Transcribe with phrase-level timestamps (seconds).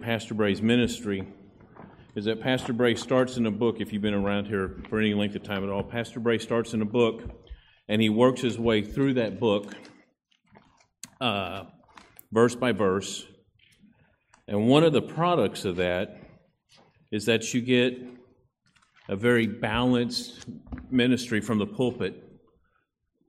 [0.00, 1.26] Pastor Bray's ministry
[2.14, 5.14] is that Pastor Bray starts in a book, if you've been around here for any
[5.14, 7.22] length of time at all, Pastor Bray starts in a book
[7.88, 9.74] and he works his way through that book
[11.20, 11.64] uh,
[12.32, 13.26] verse by verse.
[14.48, 16.18] And one of the products of that
[17.12, 17.98] is that you get
[19.08, 20.46] a very balanced
[20.90, 22.24] ministry from the pulpit.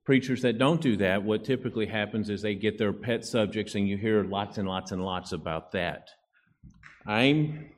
[0.06, 3.88] Preachers that don't do that, what typically happens is they get their pet subjects and
[3.88, 6.10] you hear lots and lots and lots about that.
[7.06, 7.72] I'm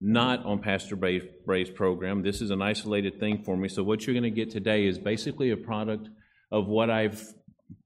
[0.00, 2.22] not on Pastor Bray's program.
[2.22, 3.68] This is an isolated thing for me.
[3.68, 6.08] So, what you're going to get today is basically a product
[6.50, 7.22] of what I've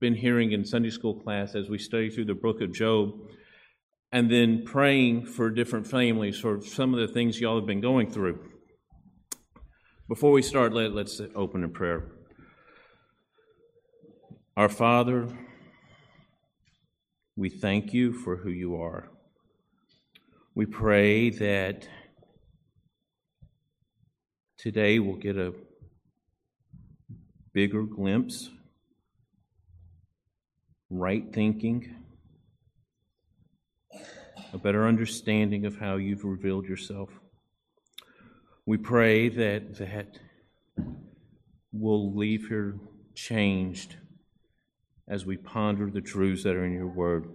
[0.01, 3.13] been hearing in Sunday school class as we study through the book of Job,
[4.13, 8.11] and then praying for different families for some of the things y'all have been going
[8.11, 8.39] through.
[10.09, 12.05] Before we start, let, let's open in prayer.
[14.57, 15.29] Our Father,
[17.37, 19.09] we thank you for who you are.
[20.53, 21.87] We pray that
[24.59, 25.55] today we'll get a
[27.53, 28.51] bigger glimpse
[30.91, 31.95] right thinking,
[34.53, 37.11] a better understanding of how you've revealed yourself.
[38.67, 40.19] We pray that that
[41.73, 42.75] we'll leave here
[43.15, 43.95] changed
[45.09, 47.29] as we ponder the truths that are in your word.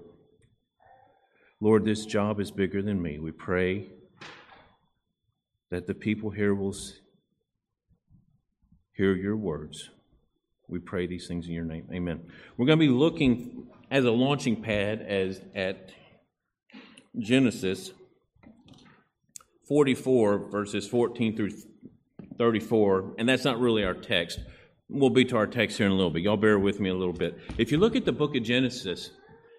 [1.61, 3.17] Lord, this job is bigger than me.
[3.19, 3.87] We pray
[5.71, 6.75] that the people here will
[8.93, 9.89] hear your words.
[10.67, 11.87] We pray these things in your name.
[11.93, 12.21] Amen.
[12.57, 15.91] We're going to be looking as a launching pad as at
[17.17, 17.91] Genesis
[19.67, 21.51] 44 verses 14 through
[22.37, 24.39] 34, and that's not really our text.
[24.89, 26.21] We'll be to our text here in a little bit.
[26.21, 27.39] Y'all bear with me a little bit.
[27.57, 29.11] If you look at the book of Genesis,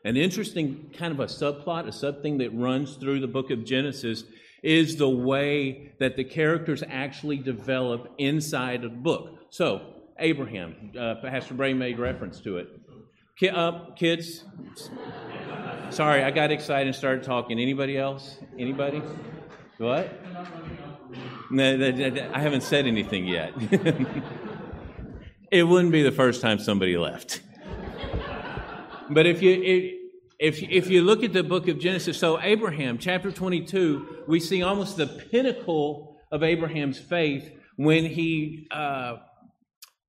[0.07, 3.65] an interesting kind of a subplot, a sub thing that runs through the book of
[3.65, 4.23] Genesis
[4.63, 9.31] is the way that the characters actually develop inside of the book.
[9.51, 10.93] So, Abraham.
[10.97, 12.69] Uh, Pastor Bray made reference to it.
[13.37, 14.45] Ki- uh, kids,
[15.91, 17.59] sorry, I got excited and started talking.
[17.59, 18.39] Anybody else?
[18.57, 19.03] Anybody?
[19.79, 20.09] What?
[21.51, 23.53] No, I haven't said anything yet.
[25.51, 27.43] it wouldn't be the first time somebody left.
[29.11, 29.96] But if you
[30.39, 34.63] if if you look at the book of Genesis, so Abraham, chapter 22, we see
[34.63, 39.17] almost the pinnacle of Abraham's faith when he uh,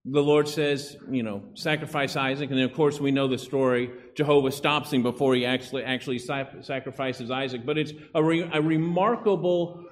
[0.09, 3.91] the Lord says, you know, sacrifice Isaac, and then of course we know the story.
[4.15, 9.83] Jehovah stops him before he actually actually sacrifices Isaac, but it's a, re- a remarkable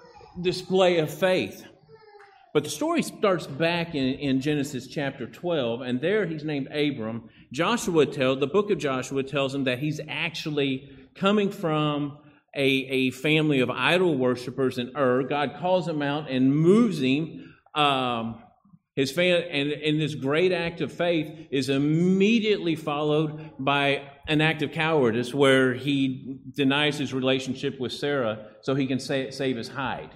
[0.42, 1.66] display of faith.
[2.54, 7.30] But the story starts back in, in Genesis chapter 12, and there he's named Abram.
[7.56, 12.18] Joshua tells the book of Joshua tells him that he's actually coming from
[12.54, 15.24] a, a family of idol worshippers in Ur.
[15.24, 17.54] God calls him out and moves him.
[17.74, 18.44] Um,
[18.98, 24.62] his fan, and, and this great act of faith is immediately followed by an act
[24.62, 29.70] of cowardice where he denies his relationship with Sarah so he can sa- save his
[29.70, 30.12] hide.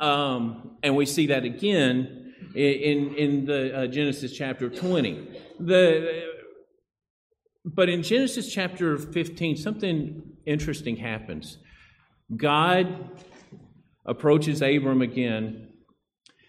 [0.00, 5.40] Um, and we see that again in, in the uh, Genesis chapter 20.
[5.60, 6.32] The,
[7.64, 11.58] but in Genesis chapter 15, something interesting happens.
[12.34, 13.20] God
[14.04, 15.68] approaches Abram again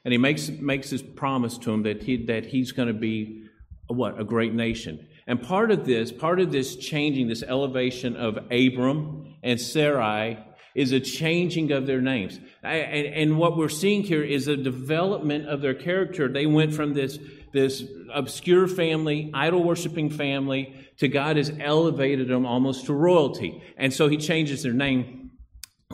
[0.05, 3.43] and he makes, makes his promise to him that, he, that he's going to be
[3.89, 4.19] a, what?
[4.19, 5.07] A great nation.
[5.27, 10.37] And part of this, part of this changing, this elevation of Abram and Sarai
[10.75, 12.39] is a changing of their names.
[12.61, 16.27] And, and what we're seeing here is a development of their character.
[16.27, 17.17] They went from this,
[17.55, 17.83] this
[18.13, 23.63] obscure family, idol worshiping family, to God has elevated them almost to royalty.
[23.77, 25.31] And so he changes their name,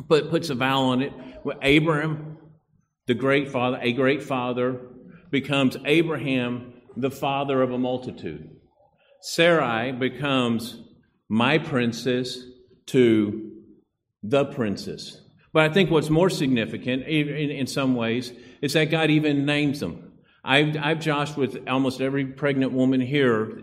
[0.08, 1.14] but puts a vowel on it.
[1.62, 2.38] Abram
[3.08, 4.80] the great father, a great father,
[5.30, 8.50] becomes Abraham, the father of a multitude.
[9.22, 10.82] Sarai becomes
[11.30, 12.40] my princess
[12.88, 13.52] to
[14.24, 15.20] the princess.
[15.54, 18.32] But I think what's more significant, in, in some ways,
[18.62, 20.11] is that God even names them.
[20.44, 23.62] I've, I've joshed with almost every pregnant woman here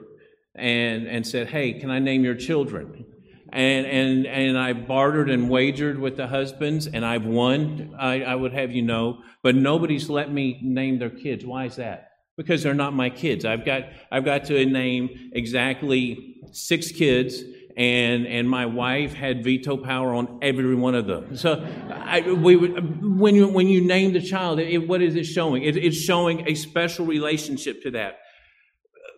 [0.54, 3.04] and, and said, Hey, can I name your children?
[3.52, 7.94] and and and I bartered and wagered with the husbands, and I've won.
[7.98, 11.44] I, I would have you know, but nobody's let me name their kids.
[11.44, 12.10] Why is that?
[12.36, 13.44] Because they're not my kids.
[13.44, 17.42] I've got I've got to name exactly six kids,
[17.78, 21.36] and and my wife had veto power on every one of them.
[21.36, 25.62] So I, we when you when you name the child, it, what is it showing?
[25.62, 28.18] It, it's showing a special relationship to that.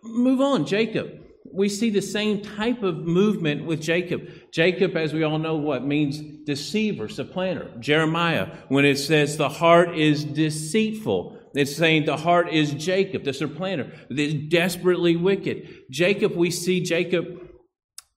[0.03, 1.07] Move on, Jacob.
[1.53, 4.21] we see the same type of movement with Jacob.
[4.51, 7.71] Jacob, as we all know, what means deceiver, supplanter.
[7.79, 13.33] Jeremiah, when it says the heart is deceitful, it's saying the heart is Jacob, the
[13.33, 15.67] supplanter, is desperately wicked.
[15.89, 17.25] Jacob, we see Jacob,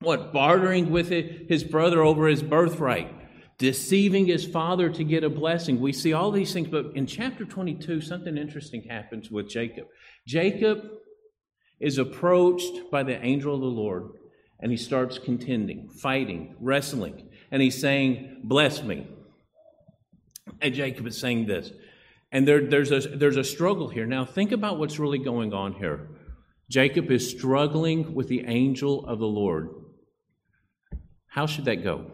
[0.04, 3.12] what, bartering with his brother over his birthright,
[3.58, 5.80] deceiving his father to get a blessing.
[5.80, 9.86] We see all these things, but in chapter 22, something interesting happens with Jacob.
[10.26, 10.82] Jacob
[11.80, 14.10] is approached by the angel of the Lord
[14.60, 19.06] and he starts contending, fighting, wrestling, and he's saying, Bless me.
[20.60, 21.70] And Jacob is saying this.
[22.32, 24.06] And there, there's, a, there's a struggle here.
[24.06, 26.08] Now, think about what's really going on here.
[26.70, 29.68] Jacob is struggling with the angel of the Lord.
[31.34, 32.06] How should that go?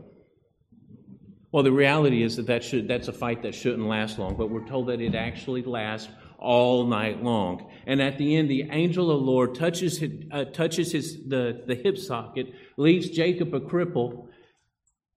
[1.52, 4.48] Well, the reality is that, that should, that's a fight that shouldn't last long, but
[4.48, 6.08] we're told that it actually lasts
[6.38, 7.70] all night long.
[7.86, 11.62] And at the end, the angel of the Lord touches, his, uh, touches his, the,
[11.66, 14.28] the hip socket, leaves Jacob a cripple.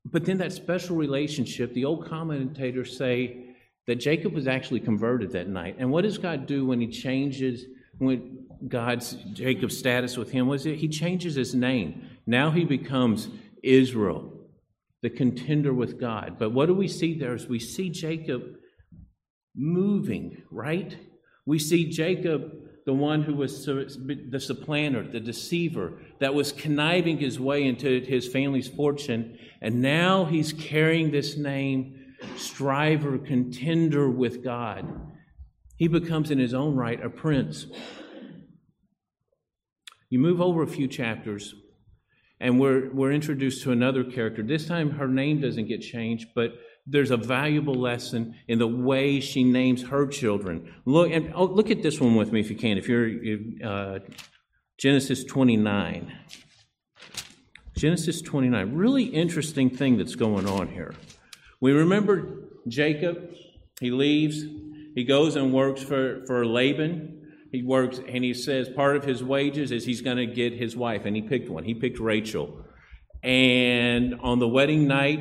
[0.03, 3.55] But then that special relationship, the old commentators say
[3.87, 5.77] that Jacob was actually converted that night.
[5.79, 7.67] And what does God do when he changes
[7.99, 10.47] when God's Jacob's status with him?
[10.47, 12.09] Was it he changes his name?
[12.25, 13.29] Now he becomes
[13.63, 14.31] Israel,
[15.01, 16.37] the contender with God.
[16.37, 18.41] But what do we see there is we see Jacob
[19.55, 20.97] moving, right?
[21.45, 22.51] We see Jacob,
[22.85, 28.27] the one who was the supplanter, the deceiver, that was conniving his way into his
[28.27, 34.85] family's fortune, and now he's carrying this name, striver, contender with God.
[35.77, 37.67] He becomes, in his own right, a prince.
[40.09, 41.55] You move over a few chapters,
[42.43, 44.43] and we're, we're introduced to another character.
[44.43, 46.55] This time, her name doesn't get changed, but
[46.85, 50.73] there's a valuable lesson in the way she names her children.
[50.83, 52.77] Look, and oh, look at this one with me if you can.
[52.77, 53.09] If you're
[53.63, 53.99] uh,
[54.77, 56.11] Genesis 29.
[57.77, 58.75] Genesis 29.
[58.75, 60.93] Really interesting thing that's going on here.
[61.61, 63.35] We remember Jacob.
[63.79, 64.43] He leaves.
[64.95, 67.12] He goes and works for, for Laban.
[67.53, 70.75] He works and he says part of his wages is he's going to get his
[70.75, 71.63] wife, and he picked one.
[71.63, 72.65] He picked Rachel.
[73.21, 75.19] And on the wedding night,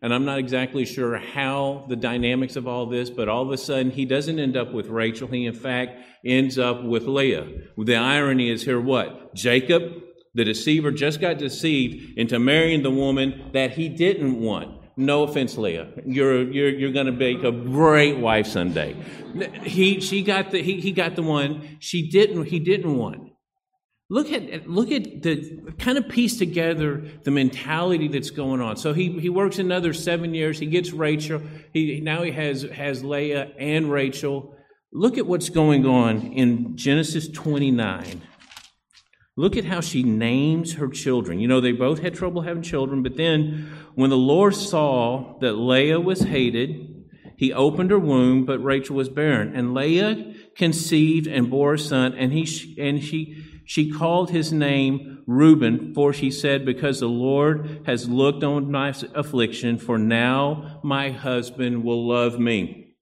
[0.00, 3.58] and I'm not exactly sure how the dynamics of all this, but all of a
[3.58, 5.28] sudden he doesn't end up with Rachel.
[5.28, 7.46] He, in fact, ends up with Leah.
[7.76, 9.34] The irony is here what?
[9.34, 9.82] Jacob,
[10.32, 14.83] the deceiver, just got deceived into marrying the woman that he didn't want.
[14.96, 15.88] No offense, Leah.
[16.06, 18.94] You're, you're, you're going to make a great wife someday.
[19.62, 23.32] He, she got the, he, he got the one she didn't, he didn't want.
[24.10, 28.76] Look at, look at the kind of piece together the mentality that's going on.
[28.76, 30.58] So he, he works another seven years.
[30.58, 31.42] He gets Rachel.
[31.72, 34.54] He, now he has, has Leah and Rachel.
[34.92, 38.22] Look at what's going on in Genesis 29.
[39.36, 41.40] Look at how she names her children.
[41.40, 45.54] You know, they both had trouble having children, but then when the Lord saw that
[45.54, 46.94] Leah was hated,
[47.36, 49.54] he opened her womb, but Rachel was barren.
[49.56, 55.22] And Leah conceived and bore a son, and he and she she called his name
[55.26, 61.10] Reuben, for she said, Because the Lord has looked on my affliction, for now my
[61.10, 62.96] husband will love me.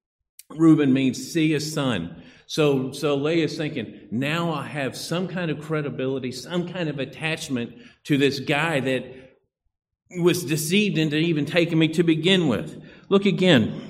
[0.50, 2.22] Reuben means see a son.
[2.52, 7.72] So, so Leah's thinking, now I have some kind of credibility, some kind of attachment
[8.04, 9.06] to this guy that
[10.20, 12.78] was deceived into even taking me to begin with.
[13.08, 13.80] Look again.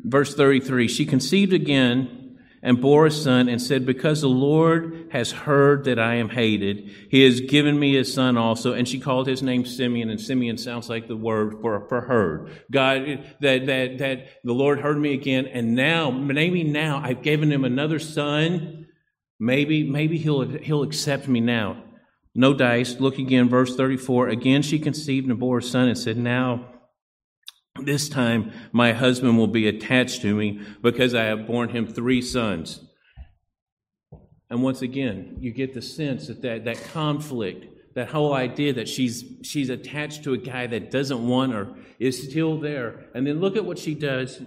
[0.00, 2.21] Verse 33 She conceived again
[2.62, 6.90] and bore a son and said, Because the Lord has heard that I am hated,
[7.10, 8.72] he has given me a son also.
[8.72, 12.52] And she called his name Simeon, and Simeon sounds like the word for, for heard.
[12.70, 17.50] God, that, that, that the Lord heard me again, and now, maybe now I've given
[17.50, 18.86] him another son.
[19.40, 21.82] Maybe, maybe he'll, he'll accept me now.
[22.34, 22.98] No dice.
[22.98, 24.28] Look again, verse 34.
[24.28, 26.71] Again she conceived and bore a son and said, Now,
[27.80, 32.20] this time my husband will be attached to me because I have borne him three
[32.20, 32.80] sons.
[34.50, 38.88] And once again, you get the sense that that, that conflict, that whole idea that
[38.88, 43.06] she's, she's attached to a guy that doesn't want her, is still there.
[43.14, 44.42] And then look at what she does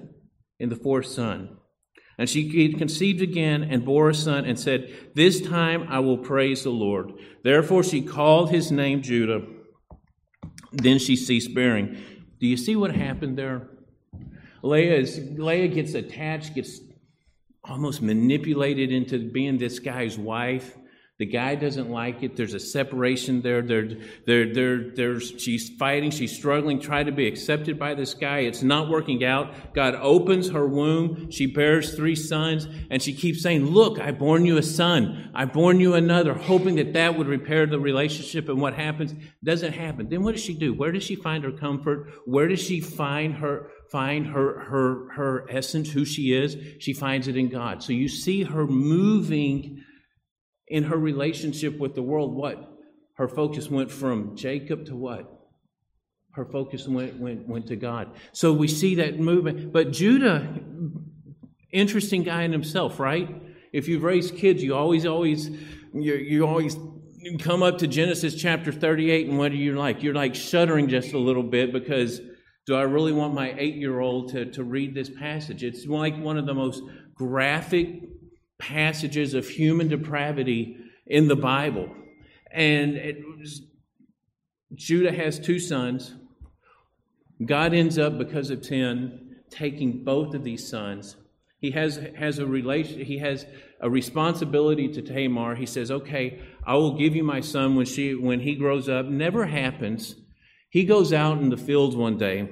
[0.60, 1.58] in the fourth son.
[2.18, 6.64] And she conceived again and bore a son and said, This time I will praise
[6.64, 7.14] the Lord.
[7.44, 9.42] Therefore she called his name Judah.
[10.72, 11.98] Then she ceased bearing.
[12.40, 13.70] Do you see what happened there?
[14.62, 16.80] Leah, is, Leah gets attached, gets
[17.64, 20.76] almost manipulated into being this guy's wife.
[21.18, 22.36] The guy doesn't like it.
[22.36, 23.62] There's a separation there.
[23.62, 23.88] There,
[24.28, 26.12] there, there, she's fighting.
[26.12, 28.40] She's struggling, trying to be accepted by this guy.
[28.40, 29.74] It's not working out.
[29.74, 31.32] God opens her womb.
[31.32, 35.32] She bears three sons, and she keeps saying, Look, I born you a son.
[35.34, 38.50] I born you another, hoping that that would repair the relationship.
[38.50, 39.14] And what happens?
[39.42, 40.10] Doesn't happen.
[40.10, 40.74] Then what does she do?
[40.74, 42.10] Where does she find her comfort?
[42.26, 46.58] Where does she find her, find her, her, her essence, who she is?
[46.84, 47.82] She finds it in God.
[47.82, 49.82] So you see her moving
[50.68, 52.72] in her relationship with the world, what?
[53.16, 55.32] Her focus went from Jacob to what?
[56.34, 58.12] Her focus went, went, went to God.
[58.34, 59.72] So we see that movement.
[59.72, 60.60] But Judah,
[61.72, 63.30] interesting guy in himself, right?
[63.72, 65.50] If you've raised kids, you always, always,
[65.94, 66.78] you you always
[67.40, 70.04] come up to Genesis chapter 38, and what are you like?
[70.04, 72.22] You're like shuddering just a little bit because
[72.66, 75.64] do I really want my eight year old to, to read this passage?
[75.64, 76.84] It's like one of the most
[77.16, 78.02] graphic
[78.58, 81.90] passages of human depravity in the Bible.
[82.52, 82.96] And
[83.38, 83.62] was,
[84.74, 86.16] Judah has two sons.
[87.44, 91.18] God ends up, because of sin, taking both of these sons.
[91.60, 93.46] He has, has a relation, he has
[93.82, 95.56] a responsibility to Tamar.
[95.56, 99.06] He says, Okay, I will give you my son when she when he grows up.
[99.06, 100.16] Never happens.
[100.70, 102.50] He goes out in the fields one day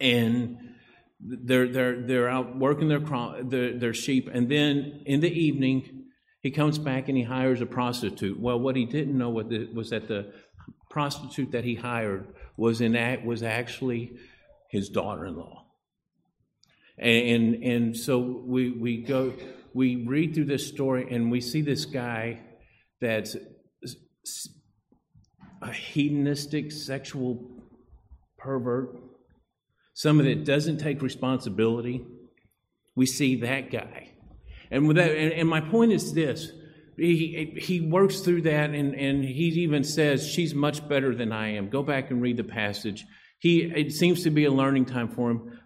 [0.00, 0.58] and
[1.20, 3.00] they're, they're, they're out working their,
[3.42, 6.04] their, their sheep, and then in the evening,
[6.40, 8.38] he comes back and he hires a prostitute.
[8.38, 10.32] Well, what he didn't know was that the
[10.88, 12.92] prostitute that he hired was, in,
[13.24, 14.12] was actually
[14.70, 15.64] his daughter in law.
[16.96, 19.32] And, and, and so we, we go,
[19.74, 22.40] we read through this story and we see this guy
[23.00, 23.36] that's
[25.62, 27.50] a hedonistic sexual
[28.36, 28.96] pervert
[29.98, 32.06] some that doesn't take responsibility.
[32.94, 34.10] We see that guy.
[34.70, 36.52] And that, and, and my point is this.
[36.96, 41.48] He, he works through that and, and he even says, She's much better than I
[41.54, 41.68] am.
[41.68, 43.06] Go back and read the passage.
[43.40, 45.58] He, it seems to be a learning time for him.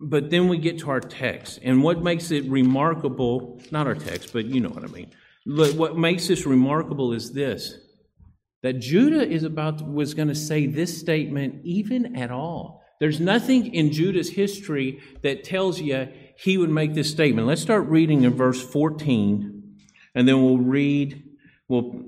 [0.00, 1.58] But then we get to our text.
[1.62, 5.10] And what makes it remarkable, not our text, but you know what I mean.
[5.44, 7.76] What makes this remarkable is this
[8.62, 12.81] that Judah is about was going to say this statement even at all.
[13.02, 16.06] There's nothing in Judah's history that tells you
[16.38, 17.48] he would make this statement.
[17.48, 19.76] Let's start reading in verse 14,
[20.14, 21.20] and then we'll read
[21.66, 22.00] well,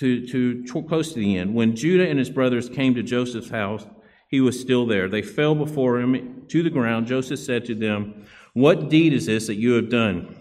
[0.00, 1.54] to, to close to the end.
[1.54, 3.86] When Judah and his brothers came to Joseph's house,
[4.28, 5.08] he was still there.
[5.08, 7.06] They fell before him to the ground.
[7.06, 10.34] Joseph said to them, What deed is this that you have done?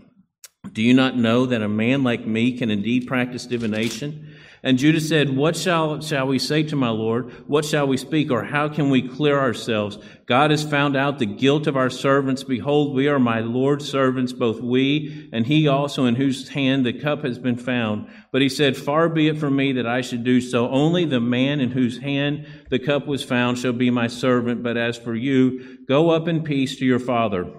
[0.74, 4.29] Do you not know that a man like me can indeed practice divination?
[4.62, 7.32] And Judah said, What shall, shall we say to my Lord?
[7.48, 8.30] What shall we speak?
[8.30, 9.98] Or how can we clear ourselves?
[10.26, 12.44] God has found out the guilt of our servants.
[12.44, 16.94] Behold, we are my Lord's servants, both we and he also, in whose hand the
[16.94, 18.10] cup has been found.
[18.32, 20.70] But he said, Far be it from me that I should do so.
[20.70, 24.62] Only the man in whose hand the cup was found shall be my servant.
[24.62, 27.52] But as for you, go up in peace to your father.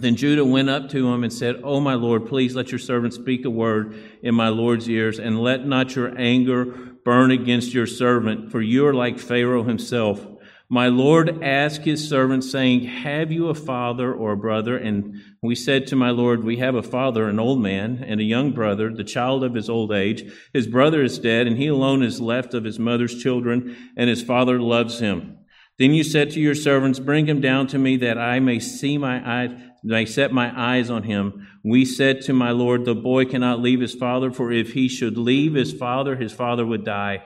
[0.00, 3.14] Then Judah went up to him and said, O my Lord, please let your servant
[3.14, 6.64] speak a word in my Lord's ears, and let not your anger
[7.04, 10.26] burn against your servant, for you are like Pharaoh himself.
[10.70, 14.76] My Lord asked his servant, saying, Have you a father or a brother?
[14.76, 18.24] And we said to my Lord, We have a father, an old man, and a
[18.24, 20.30] young brother, the child of his old age.
[20.52, 24.22] His brother is dead, and he alone is left of his mother's children, and his
[24.22, 25.38] father loves him.
[25.78, 28.98] Then you said to your servants, Bring him down to me that I may see
[28.98, 29.58] my eyes
[29.94, 31.46] I set my eyes on him.
[31.64, 35.16] We said to my Lord, The boy cannot leave his father, for if he should
[35.16, 37.24] leave his father, his father would die.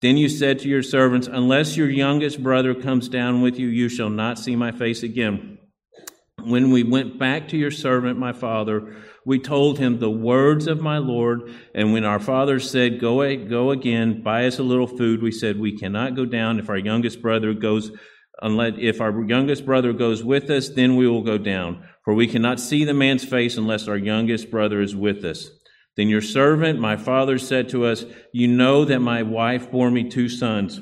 [0.00, 3.88] Then you said to your servants, Unless your youngest brother comes down with you, you
[3.88, 5.58] shall not see my face again.
[6.42, 10.80] When we went back to your servant, my father, we told him the words of
[10.80, 11.52] my Lord.
[11.74, 15.58] And when our father said, Go, go again, buy us a little food, we said,
[15.58, 17.90] We cannot go down if our youngest brother goes
[18.42, 21.84] unless if our youngest brother goes with us, then we will go down.
[22.04, 25.50] For we cannot see the man's face unless our youngest brother is with us.
[25.96, 30.08] Then your servant, my father, said to us, You know that my wife bore me
[30.08, 30.80] two sons.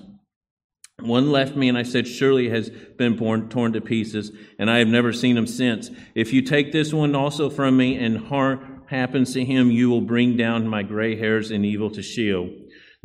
[1.00, 4.78] One left me, and I said, Surely has been born, torn to pieces, and I
[4.78, 5.90] have never seen him since.
[6.14, 10.00] If you take this one also from me, and harm happens to him, you will
[10.00, 12.50] bring down my gray hairs in evil to Sheol.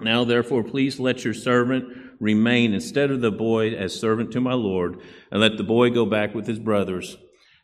[0.00, 1.84] Now, therefore, please let your servant
[2.20, 5.00] remain instead of the boy as servant to my Lord,
[5.30, 7.16] and let the boy go back with his brothers.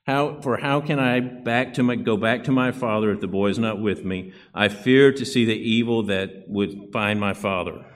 [0.07, 3.27] How, for how can I back to my, go back to my father if the
[3.27, 4.35] boy is not with me?
[4.55, 7.87] I fear to see the evil that would find my father.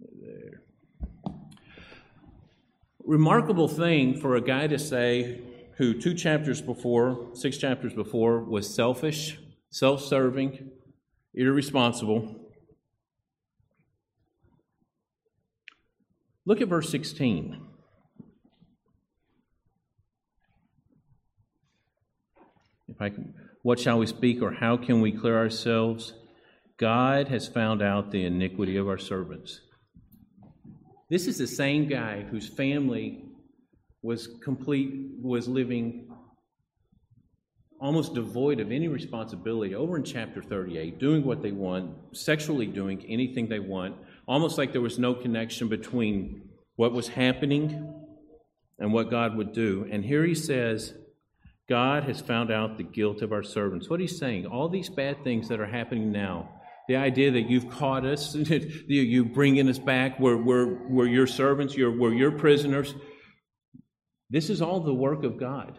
[0.00, 0.62] There.
[3.04, 5.42] Remarkable thing for a guy to say
[5.76, 9.38] who two chapters before, six chapters before, was selfish,
[9.70, 10.70] self serving,
[11.34, 12.45] irresponsible.
[16.46, 17.60] Look at verse 16.
[22.88, 26.14] If I can, what shall we speak or how can we clear ourselves?
[26.78, 29.60] God has found out the iniquity of our servants.
[31.10, 33.24] This is the same guy whose family
[34.02, 36.08] was complete was living
[37.80, 43.04] almost devoid of any responsibility over in chapter 38 doing what they want sexually doing
[43.08, 47.94] anything they want almost like there was no connection between what was happening
[48.78, 49.86] and what God would do.
[49.90, 50.92] And here he says,
[51.68, 53.88] God has found out the guilt of our servants.
[53.88, 56.50] What he's saying, all these bad things that are happening now,
[56.88, 58.34] the idea that you've caught us,
[58.86, 62.94] you're bringing us back, we're, we're, we're your servants, you're, we're your prisoners.
[64.30, 65.78] This is all the work of God.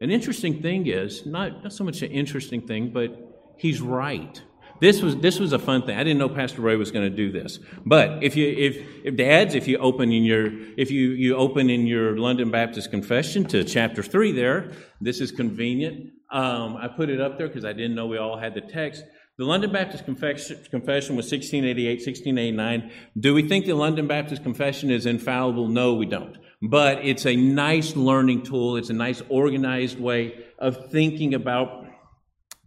[0.00, 4.42] An interesting thing is, not, not so much an interesting thing, but he's right.
[4.82, 5.96] This was this was a fun thing.
[5.96, 7.60] I didn't know Pastor Bray was going to do this.
[7.86, 11.70] But if you if, if dads, if you open in your if you you open
[11.70, 16.10] in your London Baptist Confession to chapter three, there this is convenient.
[16.32, 19.04] Um, I put it up there because I didn't know we all had the text.
[19.38, 22.90] The London Baptist Confession, Confession was 1688, 1689.
[23.20, 25.68] Do we think the London Baptist Confession is infallible?
[25.68, 26.36] No, we don't.
[26.60, 28.76] But it's a nice learning tool.
[28.76, 31.86] It's a nice organized way of thinking about,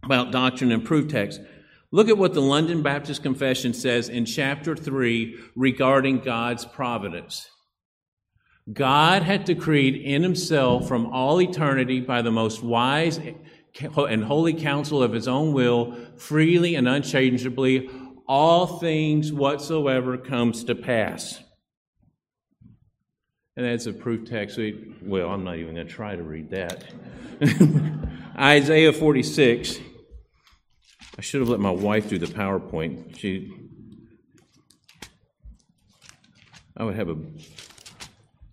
[0.02, 1.42] about doctrine and proof text.
[1.96, 7.50] Look at what the London Baptist Confession says in chapter 3 regarding God's providence.
[8.74, 15.02] God had decreed in himself from all eternity by the most wise and holy counsel
[15.02, 17.90] of his own will, freely and unchangeably,
[18.28, 21.40] all things whatsoever comes to pass.
[23.56, 24.60] And that's a proof text.
[25.02, 26.84] Well, I'm not even going to try to read that.
[28.38, 29.80] Isaiah 46.
[31.18, 33.18] I should have let my wife do the PowerPoint.
[33.18, 33.54] She,
[36.76, 37.16] I would have a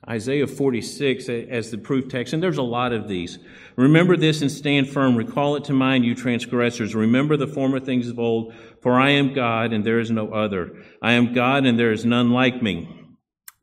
[0.09, 3.38] Isaiah 46 as the proof text, and there's a lot of these.
[3.77, 5.16] Remember this and stand firm.
[5.16, 6.94] Recall it to mind, you transgressors.
[6.94, 10.77] Remember the former things of old, for I am God and there is no other.
[11.01, 13.02] I am God and there is none like me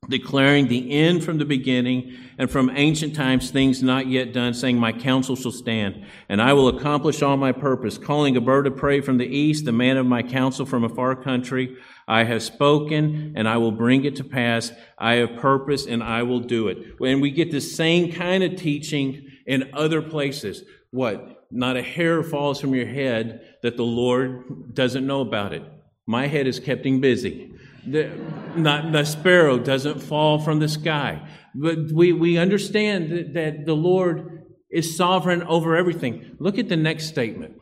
[0.09, 4.77] declaring the end from the beginning and from ancient times things not yet done, saying,
[4.77, 8.75] My counsel shall stand, and I will accomplish all my purpose, calling a bird of
[8.75, 11.77] prey from the east, the man of my counsel from a far country.
[12.07, 14.71] I have spoken, and I will bring it to pass.
[14.97, 16.77] I have purpose, and I will do it.
[16.99, 20.63] And we get the same kind of teaching in other places.
[20.91, 21.45] What?
[21.51, 25.63] Not a hair falls from your head that the Lord doesn't know about it.
[26.05, 27.53] My head is kept busy.
[27.85, 28.11] The,
[28.55, 31.27] not, the sparrow doesn't fall from the sky.
[31.55, 36.35] But we, we understand that, that the Lord is sovereign over everything.
[36.39, 37.55] Look at the next statement.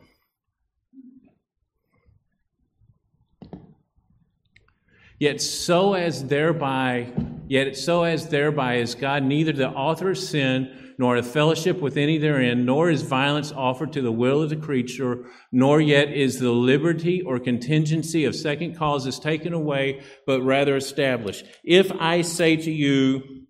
[5.18, 7.12] Yet so as thereby,
[7.48, 11.96] yet so as thereby is God neither the author of sin nor a fellowship with
[11.96, 16.40] any therein, nor is violence offered to the will of the creature, nor yet is
[16.40, 21.46] the liberty or contingency of second causes taken away, but rather established.
[21.64, 23.46] If I say to you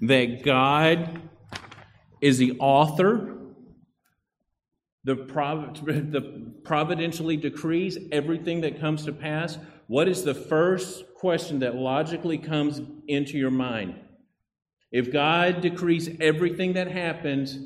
[0.00, 1.22] that God
[2.20, 3.36] is the author,
[5.04, 11.60] the, prov- the providentially decrees everything that comes to pass, what is the first question
[11.60, 13.94] that logically comes into your mind?
[14.92, 17.58] If God decrees everything that happens,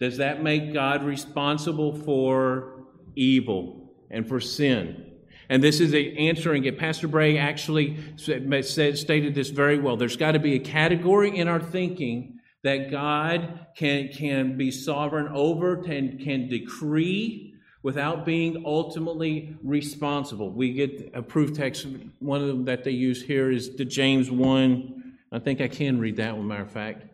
[0.00, 5.02] does that make God responsible for evil and for sin?
[5.48, 6.76] And this is answering it.
[6.76, 9.96] Pastor Bray actually said, stated this very well.
[9.96, 15.28] There's got to be a category in our thinking that God can, can be sovereign
[15.28, 20.50] over, can, can decree without being ultimately responsible.
[20.50, 21.86] We get a proof text,
[22.18, 25.05] one of them that they use here is the James 1
[25.36, 27.04] I think I can read that one, matter of fact.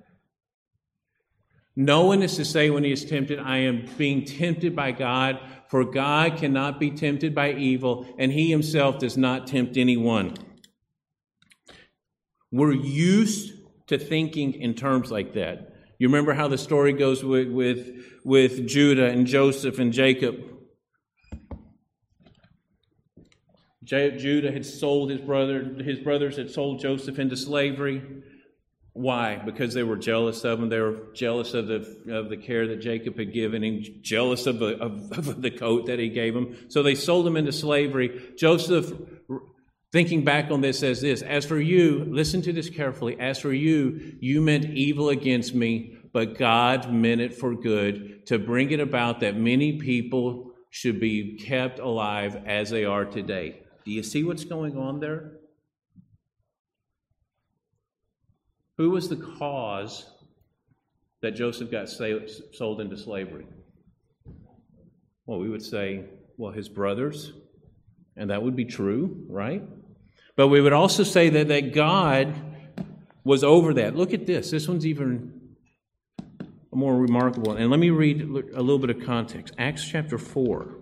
[1.75, 5.41] No one is to say when he is tempted, I am being tempted by God,
[5.69, 10.37] for God cannot be tempted by evil, and he himself does not tempt anyone.
[12.53, 13.55] We're used
[13.89, 15.75] to thinking in terms like that.
[15.99, 20.37] You remember how the story goes with, with, with Judah and Joseph and Jacob.
[23.85, 28.03] Judah had sold his brother, his brothers had sold Joseph into slavery.
[28.95, 29.37] Why?
[29.37, 30.69] Because they were jealous of him.
[30.69, 34.59] They were jealous of the, of the care that Jacob had given him, jealous of
[34.59, 36.57] the, of, of the coat that he gave him.
[36.69, 38.33] So they sold him into slavery.
[38.37, 38.93] Joseph,
[39.93, 43.19] thinking back on this, says this As for you, listen to this carefully.
[43.19, 48.39] As for you, you meant evil against me, but God meant it for good to
[48.39, 53.62] bring it about that many people should be kept alive as they are today.
[53.85, 55.33] Do you see what's going on there?
[58.79, 60.07] Who was the cause
[61.21, 63.47] that Joseph got sold into slavery?
[65.27, 66.05] Well, we would say,
[66.37, 67.33] well, his brothers,
[68.17, 69.63] and that would be true, right?
[70.37, 72.35] But we would also say that, that God
[73.25, 73.95] was over that.
[73.95, 74.51] Look at this.
[74.51, 75.41] This one's even
[76.73, 77.53] more remarkable.
[77.53, 79.55] And let me read a little bit of context.
[79.59, 80.79] Acts chapter 4.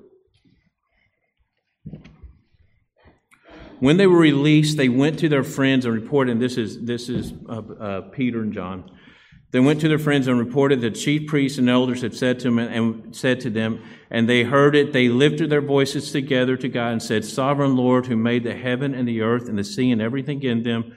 [3.80, 7.08] When they were released, they went to their friends and reported, and this is, this
[7.08, 8.90] is uh, uh, Peter and John.
[9.52, 12.44] They went to their friends and reported that chief priests and elders had said to
[12.44, 14.92] them and said to them, and they heard it.
[14.92, 18.94] They lifted their voices together to God and said, Sovereign Lord, who made the heaven
[18.94, 20.96] and the earth and the sea and everything in them,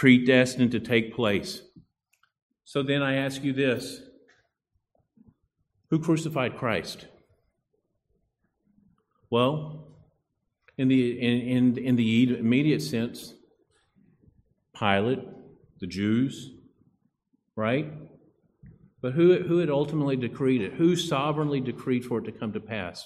[0.00, 1.60] predestined to take place.
[2.64, 4.00] So then I ask you this
[5.90, 7.06] Who crucified Christ?
[9.28, 9.88] Well,
[10.78, 13.34] in the, in, in, in the immediate sense,
[14.74, 15.20] Pilate,
[15.80, 16.50] the Jews,
[17.54, 17.92] right?
[19.02, 20.72] But who, who had ultimately decreed it?
[20.72, 23.04] Who sovereignly decreed for it to come to pass?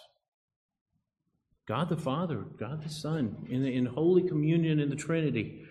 [1.67, 5.65] God the Father, God the Son, in, in holy communion in the Trinity.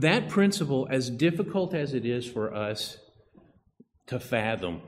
[0.00, 2.98] That principle, as difficult as it is for us
[4.08, 4.82] to fathom,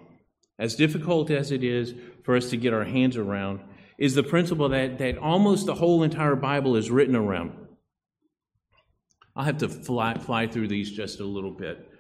[0.59, 1.95] as difficult as it is
[2.25, 3.61] for us to get our hands around,
[3.97, 7.53] is the principle that, that almost the whole entire Bible is written around.
[9.35, 11.91] I'll have to fly, fly through these just a little bit.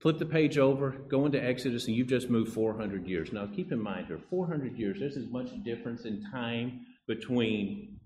[0.00, 3.30] Flip the page over, go into Exodus, and you've just moved 400 years.
[3.30, 8.00] Now, keep in mind here 400 years, there's as much difference in time between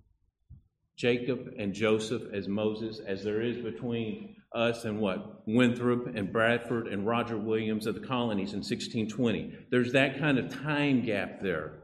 [0.97, 5.47] Jacob and Joseph as Moses as there is between us and what?
[5.47, 9.67] Winthrop and Bradford and Roger Williams of the colonies in 1620.
[9.71, 11.75] There's that kind of time gap there.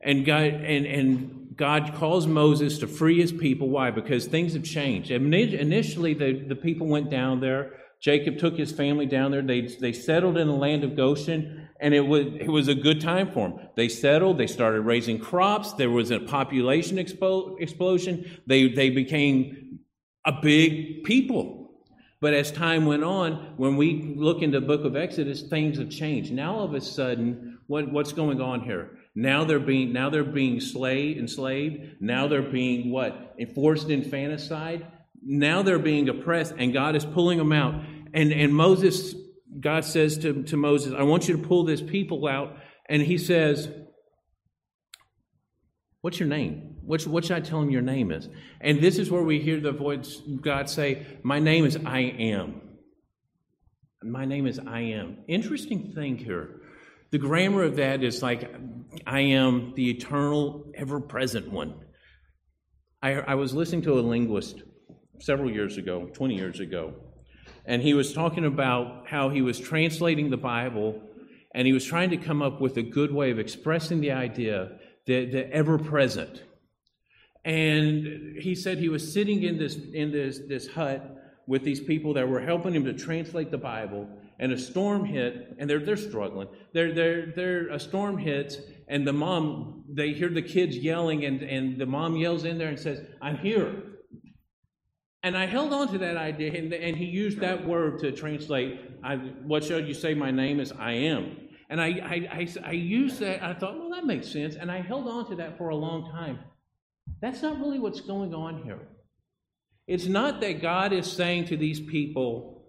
[0.00, 3.68] And God and, and God calls Moses to free his people.
[3.68, 3.90] Why?
[3.90, 5.10] Because things have changed.
[5.10, 7.72] Initially, the, the people went down there.
[8.00, 9.42] Jacob took his family down there.
[9.42, 13.00] They, they settled in the land of Goshen and it was, it was a good
[13.00, 13.60] time for them.
[13.76, 19.80] They settled, they started raising crops, there was a population expo- explosion, they, they became
[20.24, 21.70] a big people.
[22.20, 25.90] But as time went on, when we look into the book of Exodus, things have
[25.90, 26.32] changed.
[26.32, 28.98] Now all of a sudden, what, what's going on here?
[29.14, 32.00] Now they're being now they're being slave, enslaved.
[32.00, 33.34] Now they're being what?
[33.38, 34.86] Enforced infanticide.
[35.22, 37.74] Now they're being oppressed, and God is pulling them out.
[38.14, 39.14] And and Moses
[39.60, 42.56] God says to, to Moses, I want you to pull this people out.
[42.88, 43.68] And he says,
[46.00, 46.76] What's your name?
[46.82, 48.28] What, what should I tell him your name is?
[48.60, 52.60] And this is where we hear the voice God say, My name is I am.
[54.02, 55.18] My name is I am.
[55.26, 56.60] Interesting thing here.
[57.10, 58.48] The grammar of that is like,
[59.06, 61.74] I am the eternal, ever present one.
[63.02, 64.62] I, I was listening to a linguist
[65.20, 66.94] several years ago, 20 years ago,
[67.64, 71.02] and he was talking about how he was translating the Bible
[71.54, 74.78] and he was trying to come up with a good way of expressing the idea
[75.06, 76.42] that the ever present.
[77.44, 82.12] And he said he was sitting in this in this this hut with these people
[82.14, 84.06] that were helping him to translate the Bible,
[84.38, 86.48] and a storm hit, and they're they're struggling.
[86.74, 91.42] They're they're they're a storm hits, and the mom they hear the kids yelling, and
[91.42, 93.82] and the mom yells in there and says, "I'm here."
[95.22, 98.80] And I held on to that idea, and, and he used that word to translate,
[99.02, 100.72] I, what shall you say my name is?
[100.72, 101.36] I am.
[101.70, 104.54] And I, I, I, I used that, I thought, well, that makes sense.
[104.54, 106.38] And I held on to that for a long time.
[107.20, 108.80] That's not really what's going on here.
[109.86, 112.66] It's not that God is saying to these people,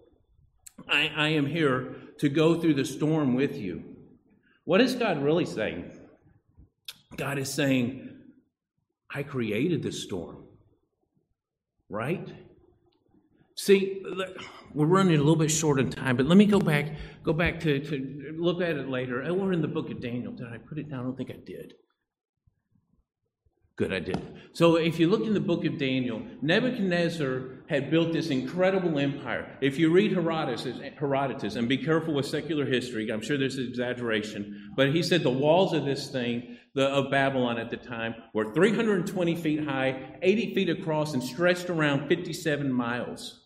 [0.88, 3.84] I, I am here to go through the storm with you.
[4.64, 5.92] What is God really saying?
[7.16, 8.08] God is saying,
[9.12, 10.44] I created the storm.
[11.88, 12.28] Right?
[13.60, 14.02] See,
[14.72, 16.92] we're running a little bit short on time, but let me go back,
[17.22, 19.22] go back to, to look at it later.
[19.22, 20.32] Oh, we're in the book of Daniel.
[20.32, 21.00] Did I put it down?
[21.00, 21.74] I don't think I did.
[23.76, 24.18] Good, I did.
[24.54, 29.58] So if you look in the book of Daniel, Nebuchadnezzar had built this incredible empire.
[29.60, 30.66] If you read Herodotus,
[30.98, 35.22] Herodotus, and be careful with secular history, I'm sure there's an exaggeration, but he said
[35.22, 40.16] the walls of this thing, the, of Babylon at the time, were 320 feet high,
[40.22, 43.36] 80 feet across, and stretched around 57 miles.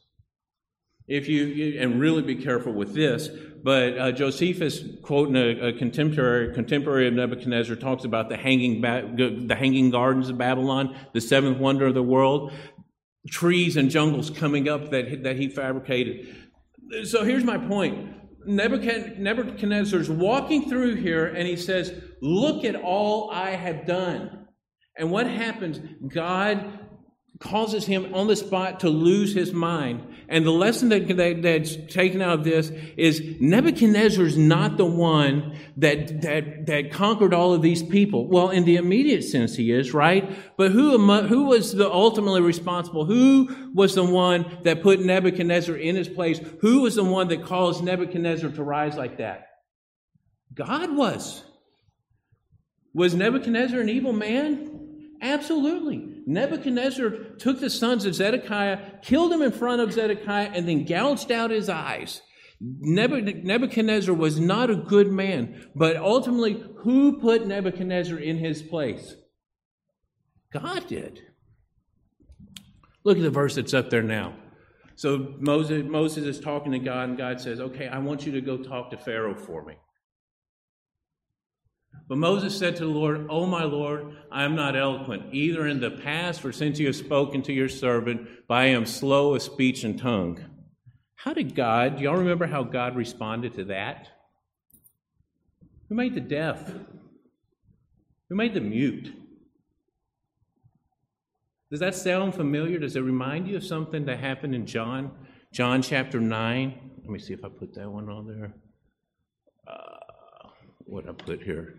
[1.06, 3.28] If you, and really be careful with this,
[3.62, 9.10] but uh, Josephus, quoting a, a, contemporary contemporary of Nebuchadnezzar, talks about the hanging ba-
[9.14, 12.52] the hanging gardens of Babylon, the seventh wonder of the world,
[13.28, 16.36] trees and jungles coming up that that he fabricated.
[17.04, 18.14] So here's my point:
[18.46, 24.46] Nebuchadnezzar's walking through here, and he says, "Look at all I have done."
[24.96, 25.80] And what happens?
[26.06, 26.83] God
[27.44, 30.02] causes him on the spot to lose his mind.
[30.28, 34.86] And the lesson that, that, that's taken out of this is Nebuchadnezzar is not the
[34.86, 38.26] one that, that, that conquered all of these people.
[38.26, 40.34] Well, in the immediate sense, he is, right?
[40.56, 43.04] But who, who was the ultimately responsible?
[43.04, 46.40] Who was the one that put Nebuchadnezzar in his place?
[46.62, 49.48] Who was the one that caused Nebuchadnezzar to rise like that?
[50.54, 51.44] God was.
[52.94, 55.10] Was Nebuchadnezzar an evil man?
[55.20, 56.13] Absolutely.
[56.26, 61.30] Nebuchadnezzar took the sons of Zedekiah, killed them in front of Zedekiah, and then gouged
[61.30, 62.22] out his eyes.
[62.60, 69.16] Nebuchadnezzar was not a good man, but ultimately, who put Nebuchadnezzar in his place?
[70.52, 71.20] God did.
[73.02, 74.36] Look at the verse that's up there now.
[74.96, 78.40] So Moses, Moses is talking to God, and God says, Okay, I want you to
[78.40, 79.74] go talk to Pharaoh for me.
[82.06, 85.80] But Moses said to the Lord, O my Lord, I am not eloquent, either in
[85.80, 89.42] the past or since you have spoken to your servant, but I am slow of
[89.42, 90.44] speech and tongue.
[91.14, 94.08] How did God, do y'all remember how God responded to that?
[95.88, 96.70] Who made the deaf?
[98.28, 99.14] Who made the mute?
[101.70, 102.78] Does that sound familiar?
[102.78, 105.10] Does it remind you of something that happened in John?
[105.52, 106.90] John chapter 9.
[106.98, 108.54] Let me see if I put that one on there.
[109.66, 110.48] Uh,
[110.84, 111.76] what I put here.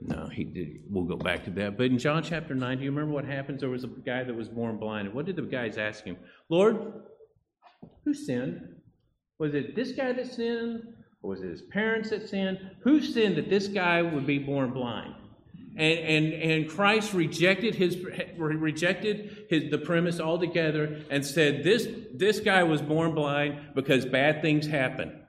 [0.00, 0.82] No, he did.
[0.88, 1.76] We'll go back to that.
[1.76, 3.60] But in John chapter 9, do you remember what happens?
[3.60, 5.08] There was a guy that was born blind.
[5.08, 6.16] And what did the guys ask him?
[6.48, 6.92] Lord,
[8.04, 8.76] who sinned?
[9.38, 10.82] Was it this guy that sinned?
[11.22, 12.58] Or was it his parents that sinned?
[12.82, 15.14] Who sinned that this guy would be born blind?
[15.76, 17.98] And, and, and Christ rejected, his,
[18.36, 24.42] rejected his, the premise altogether and said, this, this guy was born blind because bad
[24.42, 25.20] things happen.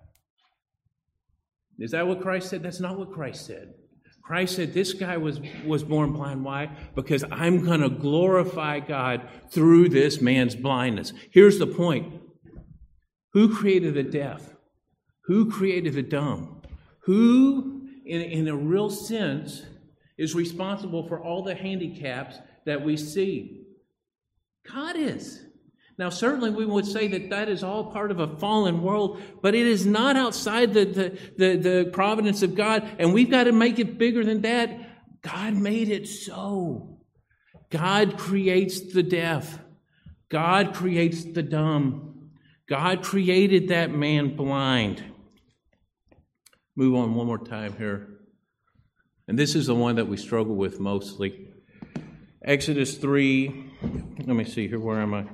[1.78, 2.64] Is that what Christ said?
[2.64, 3.74] That's not what Christ said.
[4.30, 6.44] Christ said, This guy was, was born blind.
[6.46, 6.70] Why?
[6.94, 11.14] Because I'm going to glorify God through this man's blindness.
[11.32, 12.14] Here's the point
[13.34, 14.54] Who created the deaf?
[15.24, 16.62] Who created the dumb?
[17.06, 19.64] Who, in, in a real sense,
[20.16, 22.38] is responsible for all the handicaps
[22.68, 23.64] that we see?
[24.72, 25.44] God is.
[26.00, 29.54] Now, certainly we would say that that is all part of a fallen world, but
[29.54, 33.52] it is not outside the, the, the, the providence of God, and we've got to
[33.52, 35.22] make it bigger than that.
[35.22, 37.02] God made it so.
[37.70, 39.60] God creates the deaf.
[40.30, 42.30] God creates the dumb.
[42.70, 45.04] God created that man blind.
[46.78, 48.08] Move on one more time here.
[49.28, 51.50] And this is the one that we struggle with mostly.
[52.42, 53.69] Exodus 3.
[53.82, 54.80] Let me see here.
[54.80, 55.26] Where am I?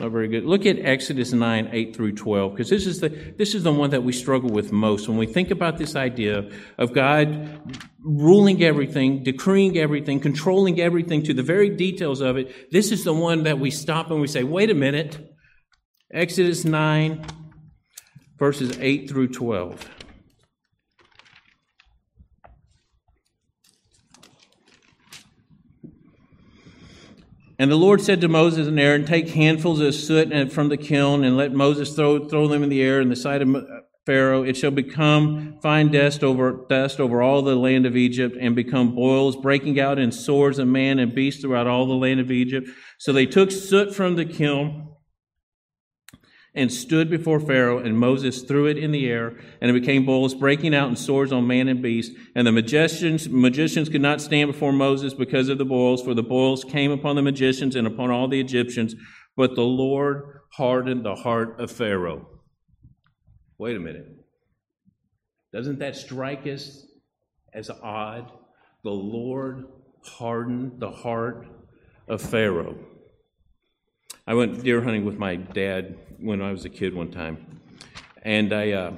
[0.00, 0.44] Not very good.
[0.44, 3.90] Look at Exodus 9, 8 through 12, because this is the this is the one
[3.90, 9.22] that we struggle with most when we think about this idea of God ruling everything,
[9.22, 12.70] decreeing everything, controlling everything to the very details of it.
[12.70, 15.18] This is the one that we stop and we say, wait a minute.
[16.12, 17.26] Exodus 9,
[18.38, 19.95] verses 8 through 12.
[27.58, 31.24] And the Lord said to Moses and Aaron, Take handfuls of soot from the kiln
[31.24, 33.48] and let Moses throw, throw them in the air in the sight of
[34.04, 34.42] Pharaoh.
[34.42, 38.94] It shall become fine dust over, dust over all the land of Egypt and become
[38.94, 42.68] boils, breaking out in sores of man and beast throughout all the land of Egypt.
[42.98, 44.95] So they took soot from the kiln
[46.56, 50.34] and stood before Pharaoh, and Moses threw it in the air, and it became boils,
[50.34, 52.12] breaking out in swords on man and beast.
[52.34, 56.22] And the magicians, magicians could not stand before Moses because of the boils, for the
[56.22, 58.94] boils came upon the magicians and upon all the Egyptians.
[59.36, 62.26] But the Lord hardened the heart of Pharaoh.
[63.58, 64.06] Wait a minute.
[65.52, 66.86] Doesn't that strike us
[67.52, 68.32] as odd?
[68.82, 69.66] The Lord
[70.02, 71.46] hardened the heart
[72.08, 72.76] of Pharaoh.
[74.28, 77.60] I went deer hunting with my dad when I was a kid one time,
[78.22, 78.92] and I uh,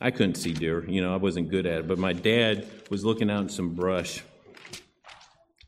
[0.00, 0.88] I couldn't see deer.
[0.88, 1.88] You know, I wasn't good at it.
[1.88, 4.22] But my dad was looking out in some brush,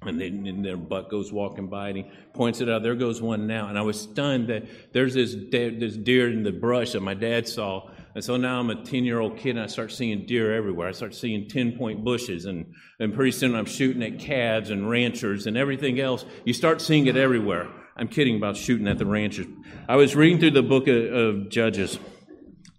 [0.01, 2.83] and then and their buck goes walking by, and he points it out.
[2.83, 6.43] There goes one now, and I was stunned that there's this de- this deer in
[6.43, 7.91] the brush that my dad saw.
[8.15, 10.89] And so now I'm a 10 year old kid and I start seeing deer everywhere.
[10.89, 14.89] I start seeing 10 point bushes, and, and pretty soon I'm shooting at calves and
[14.89, 16.25] ranchers and everything else.
[16.47, 17.69] You start seeing it everywhere.
[17.97, 19.47] I'm kidding about shooting at the ranchers.
[19.89, 21.99] I was reading through the book of, of Judges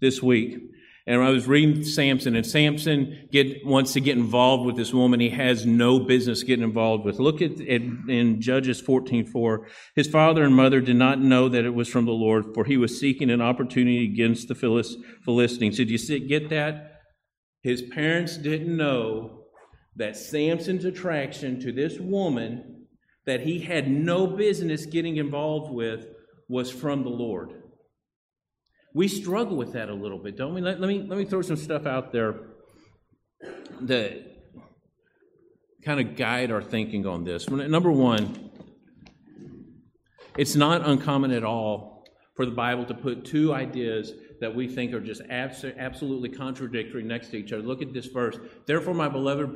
[0.00, 0.58] this week,
[1.06, 5.20] and I was reading Samson, and Samson get, wants to get involved with this woman
[5.20, 7.20] he has no business getting involved with.
[7.20, 9.66] Look at, at in Judges 14:4.
[9.94, 12.76] His father and mother did not know that it was from the Lord, for he
[12.76, 15.76] was seeking an opportunity against the Philistines.
[15.76, 17.02] Did you get that?
[17.62, 19.44] His parents didn't know
[19.96, 22.73] that Samson's attraction to this woman
[23.26, 26.06] that he had no business getting involved with
[26.48, 27.52] was from the Lord.
[28.92, 30.60] We struggle with that a little bit, don't we?
[30.60, 32.34] Let, let, me, let me throw some stuff out there
[33.80, 34.34] that
[35.84, 37.48] kind of guide our thinking on this.
[37.48, 38.50] Number one,
[40.36, 42.04] it's not uncommon at all
[42.36, 47.02] for the Bible to put two ideas that we think are just abs- absolutely contradictory
[47.02, 47.62] next to each other.
[47.62, 48.36] Look at this verse.
[48.66, 49.52] Therefore, my beloved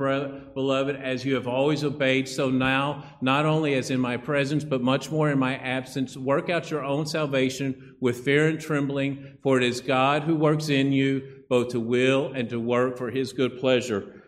[0.54, 4.80] beloved, as you have always obeyed, so now, not only as in my presence, but
[4.80, 9.56] much more in my absence, work out your own salvation with fear and trembling, for
[9.58, 13.32] it is God who works in you both to will and to work for his
[13.32, 14.22] good pleasure.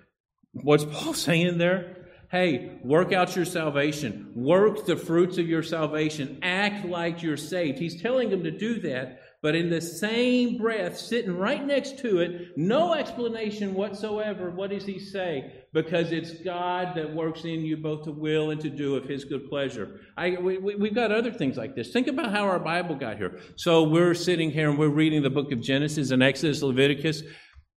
[0.52, 1.96] What's Paul saying there?
[2.30, 4.30] Hey, work out your salvation.
[4.36, 6.38] Work the fruits of your salvation.
[6.42, 7.78] Act like you're saved.
[7.78, 12.18] He's telling them to do that but in the same breath, sitting right next to
[12.18, 14.50] it, no explanation whatsoever.
[14.50, 15.64] What does he say?
[15.72, 19.24] Because it's God that works in you both to will and to do of his
[19.24, 20.00] good pleasure.
[20.16, 21.90] I, we, we've got other things like this.
[21.90, 23.40] Think about how our Bible got here.
[23.56, 27.22] So we're sitting here and we're reading the book of Genesis and Exodus, Leviticus.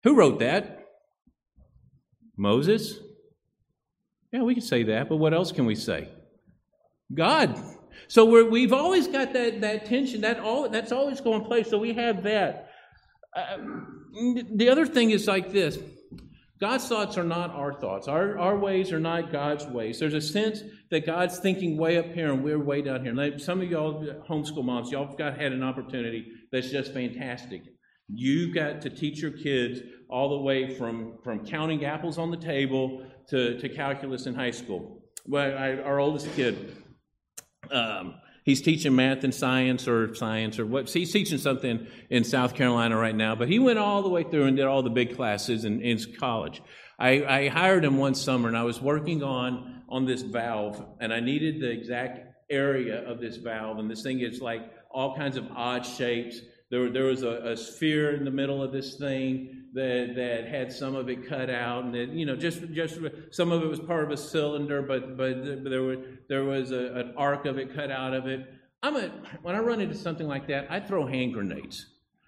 [0.02, 0.80] Who wrote that?
[2.36, 2.98] Moses?
[4.32, 6.08] Yeah, we can say that, but what else can we say?
[7.14, 7.56] God
[8.08, 10.20] so we have always got that, that tension.
[10.20, 11.62] That all, that's always going to play.
[11.62, 12.70] So we have that.
[13.34, 13.58] Uh,
[14.54, 15.78] the other thing is like this
[16.62, 18.06] God's thoughts are not our thoughts.
[18.06, 19.98] Our, our ways are not God's ways.
[19.98, 23.12] There's a sense that God's thinking way up here and we're way down here.
[23.12, 27.62] Like some of y'all homeschool moms, y'all have got had an opportunity that's just fantastic.
[28.08, 32.36] You've got to teach your kids all the way from, from counting apples on the
[32.36, 35.02] table to, to calculus in high school.
[35.26, 36.76] Well, I, our oldest kid,
[37.72, 40.88] um, he's teaching math and science or science or what.
[40.90, 44.44] He's teaching something in South Carolina right now, but he went all the way through
[44.44, 46.62] and did all the big classes in, in college.
[46.98, 51.12] I, I hired him one summer and I was working on, on this valve and
[51.12, 53.78] I needed the exact area of this valve.
[53.78, 56.40] And this thing is like all kinds of odd shapes.
[56.70, 60.72] There, there was a, a sphere in the middle of this thing that that had
[60.72, 62.98] some of it cut out, and that you know just just
[63.30, 66.94] some of it was part of a cylinder, but but there was there was a,
[66.94, 68.46] an arc of it cut out of it.
[68.82, 69.10] I'm a
[69.42, 71.86] when I run into something like that, I throw hand grenades.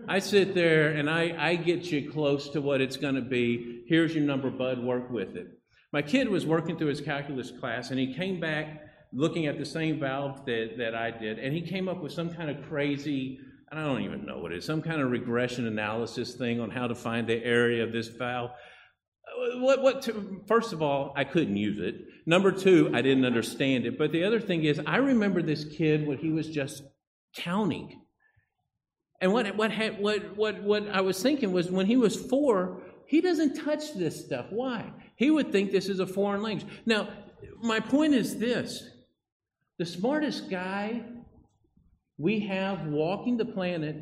[0.09, 3.85] I sit there and I, I get you close to what it's going to be.
[3.87, 4.80] Here's your number, bud.
[4.80, 5.46] Work with it.
[5.92, 9.64] My kid was working through his calculus class, and he came back looking at the
[9.64, 13.38] same valve that, that I did, and he came up with some kind of crazy
[13.74, 16.87] I don't even know what it is, some kind of regression analysis thing on how
[16.87, 18.52] to find the area of this valve.
[19.56, 21.96] What, what to, first of all, I couldn't use it.
[22.24, 23.98] Number two, I didn't understand it.
[23.98, 26.84] But the other thing is, I remember this kid when he was just
[27.37, 28.00] counting.
[29.20, 33.20] And what, what, what, what, what I was thinking was when he was four, he
[33.20, 34.46] doesn't touch this stuff.
[34.50, 34.92] Why?
[35.16, 36.70] He would think this is a foreign language.
[36.87, 37.08] Now,
[37.60, 38.88] my point is this
[39.78, 41.02] the smartest guy
[42.18, 43.96] we have walking the planet,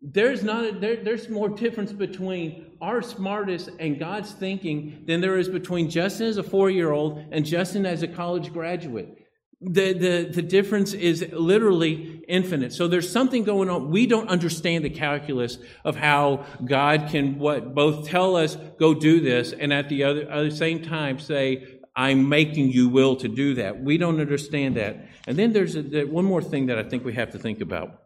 [0.00, 5.38] there's not a, there, there's more difference between our smartest and God's thinking than there
[5.38, 9.18] is between Justin as a four-year-old and Justin as a college graduate.
[9.60, 12.72] The, the, the difference is literally infinite.
[12.72, 13.92] So there's something going on.
[13.92, 19.20] We don't understand the calculus of how God can what both tell us, go do
[19.20, 23.54] this, and at the other, the same time say, I'm making you will to do
[23.54, 23.82] that.
[23.82, 25.08] We don't understand that.
[25.26, 27.98] And then there's a, one more thing that I think we have to think about.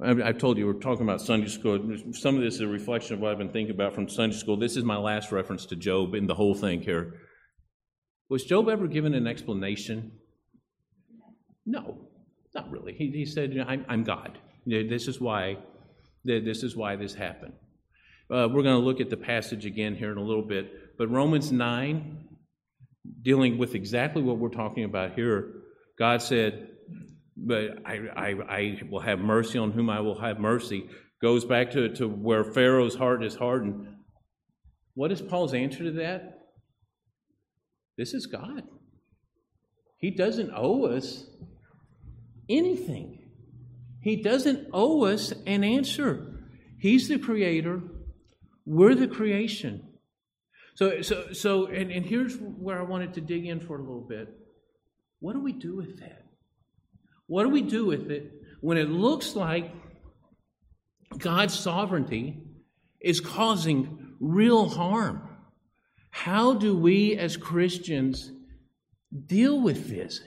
[0.00, 1.96] I, I told you we're talking about Sunday school.
[2.12, 4.56] Some of this is a reflection of what I've been thinking about from Sunday school.
[4.56, 7.14] This is my last reference to Job in the whole thing here.
[8.28, 10.12] Was Job ever given an explanation?
[11.66, 11.98] No,
[12.54, 12.94] not really.
[12.94, 14.38] He, he said, I'm, I'm God.
[14.66, 15.58] This is why
[16.24, 17.54] this is why this happened.
[18.30, 21.10] Uh, we're going to look at the passage again here in a little bit But
[21.10, 22.28] Romans 9,
[23.22, 25.62] dealing with exactly what we're talking about here,
[25.98, 26.68] God said,
[27.36, 30.88] But I, I, I will have mercy on whom I will have mercy,
[31.20, 33.86] goes back to, to where Pharaoh's heart is hardened.
[34.94, 36.38] What is Paul's answer to that?
[37.96, 38.64] This is God.
[39.98, 41.24] He doesn't owe us
[42.48, 43.30] anything.
[44.00, 46.26] He doesn't owe us an answer.
[46.78, 47.80] He's the creator.
[48.66, 49.91] We're the creation.
[50.74, 54.06] So, so, so, and, and here's where I wanted to dig in for a little
[54.08, 54.28] bit.
[55.20, 56.26] What do we do with that?
[57.26, 59.72] What do we do with it when it looks like
[61.18, 62.42] God's sovereignty
[63.00, 65.28] is causing real harm?
[66.10, 68.30] How do we as Christians
[69.26, 70.20] deal with this?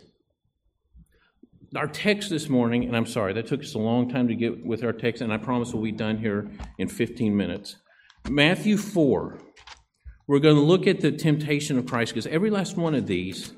[1.75, 4.65] Our text this morning, and I'm sorry, that took us a long time to get
[4.65, 7.77] with our text, and I promise we'll be done here in 15 minutes.
[8.29, 9.39] Matthew 4.
[10.27, 13.53] We're going to look at the temptation of Christ because every last one of these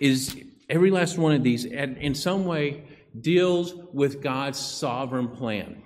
[0.00, 0.36] is
[0.68, 2.84] every last one of these in some way
[3.18, 5.82] deals with God's sovereign plan.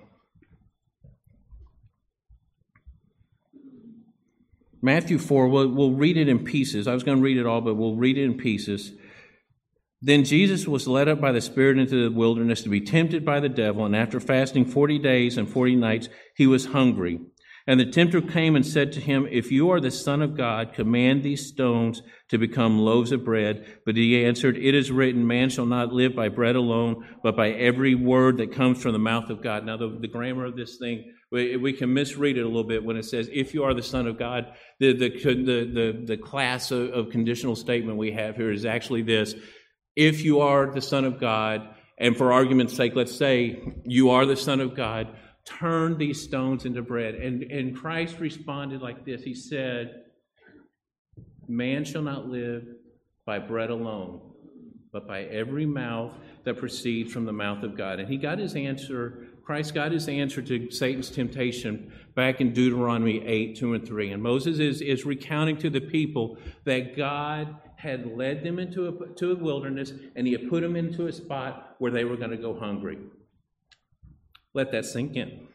[4.83, 6.87] Matthew 4, we'll, we'll read it in pieces.
[6.87, 8.93] I was going to read it all, but we'll read it in pieces.
[10.03, 13.41] Then Jesus was led up by the Spirit into the wilderness to be tempted by
[13.41, 17.21] the devil, and after fasting 40 days and 40 nights, he was hungry.
[17.67, 20.75] And the tempter came and said to him, If you are the Son of God,
[20.75, 23.65] command these stones to become loaves of bread.
[23.87, 27.53] But he answered, It is written, Man shall not live by bread alone, but by
[27.53, 29.65] every word that comes from the mouth of God.
[29.65, 32.85] Now, the, the grammar of this thing, we, we, can misread it a little bit
[32.85, 34.53] when it says, If you are the Son of God.
[34.79, 39.03] The, the, the, the, the class of, of conditional statement we have here is actually
[39.03, 39.35] this
[39.97, 44.27] If you are the Son of God, and for argument's sake, let's say you are
[44.27, 45.09] the Son of God
[45.45, 47.15] turn these stones into bread.
[47.15, 50.03] And, and Christ responded like this He said,
[51.47, 52.65] Man shall not live
[53.27, 54.21] by bread alone,
[54.93, 56.13] but by every mouth
[56.45, 58.01] that proceeds from the mouth of God.
[58.01, 63.25] And he got his answer, Christ got his answer to Satan's temptation back in Deuteronomy
[63.25, 64.13] 8, 2 and 3.
[64.13, 69.15] And Moses is, is recounting to the people that God had led them into a,
[69.17, 72.31] to a wilderness and he had put them into a spot where they were going
[72.31, 72.99] to go hungry.
[74.55, 75.49] Let that sink in.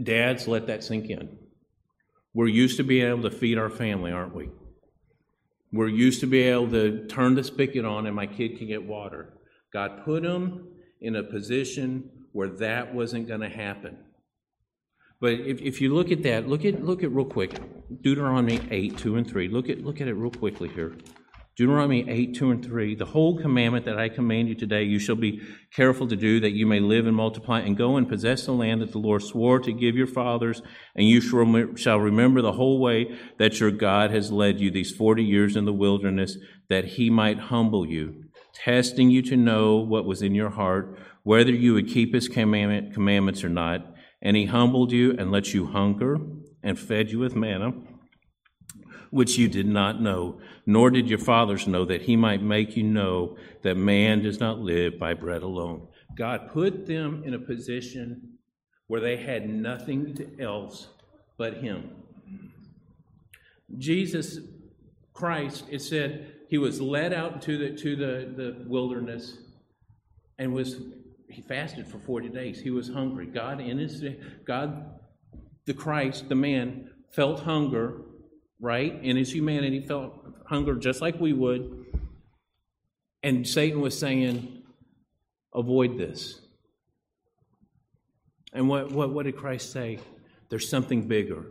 [0.00, 1.38] Dads, let that sink in.
[2.34, 4.50] We're used to being able to feed our family, aren't we?
[5.72, 8.84] We're used to being able to turn the spigot on and my kid can get
[8.86, 9.34] water.
[9.72, 10.68] God put him
[11.00, 13.98] in a position where that wasn't going to happen.
[15.20, 17.56] But if, if you look at that, look at look at real quick,
[18.02, 19.48] Deuteronomy 8, 2 and 3.
[19.48, 20.96] Look at look at it real quickly here.
[21.54, 25.16] Deuteronomy 8, 2 and 3, the whole commandment that I command you today, you shall
[25.16, 28.52] be careful to do that you may live and multiply and go and possess the
[28.52, 30.62] land that the Lord swore to give your fathers,
[30.96, 35.22] and you shall remember the whole way that your God has led you these 40
[35.22, 36.38] years in the wilderness,
[36.70, 38.24] that he might humble you,
[38.54, 42.94] testing you to know what was in your heart, whether you would keep his commandment,
[42.94, 43.94] commandments or not.
[44.22, 46.16] And he humbled you and let you hunger
[46.62, 47.72] and fed you with manna
[49.12, 52.82] which you did not know, nor did your fathers know, that he might make you
[52.82, 55.86] know that man does not live by bread alone.
[56.16, 58.38] God put them in a position
[58.86, 60.88] where they had nothing else
[61.36, 61.90] but him.
[63.76, 64.38] Jesus
[65.12, 69.36] Christ, it said, he was led out to the to the, the wilderness
[70.38, 70.80] and was
[71.28, 72.60] he fasted for 40 days.
[72.60, 73.26] He was hungry.
[73.26, 74.02] God in his
[74.46, 74.86] God
[75.66, 78.00] the Christ, the man, felt hunger
[78.62, 79.00] right?
[79.02, 80.14] In his humanity, felt
[80.46, 81.84] hunger just like we would.
[83.22, 84.62] And Satan was saying,
[85.52, 86.40] avoid this.
[88.54, 89.98] And what, what, what did Christ say?
[90.48, 91.44] There's something bigger,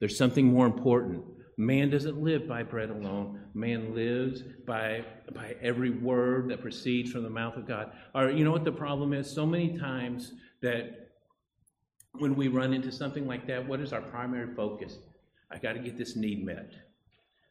[0.00, 1.24] there's something more important.
[1.56, 3.38] Man doesn't live by bread alone.
[3.52, 7.92] Man lives by, by every word that proceeds from the mouth of God.
[8.14, 9.30] Or, you know what the problem is?
[9.30, 10.32] So many times
[10.62, 11.10] that
[12.12, 14.96] when we run into something like that, what is our primary focus?
[15.50, 16.72] I got to get this need met.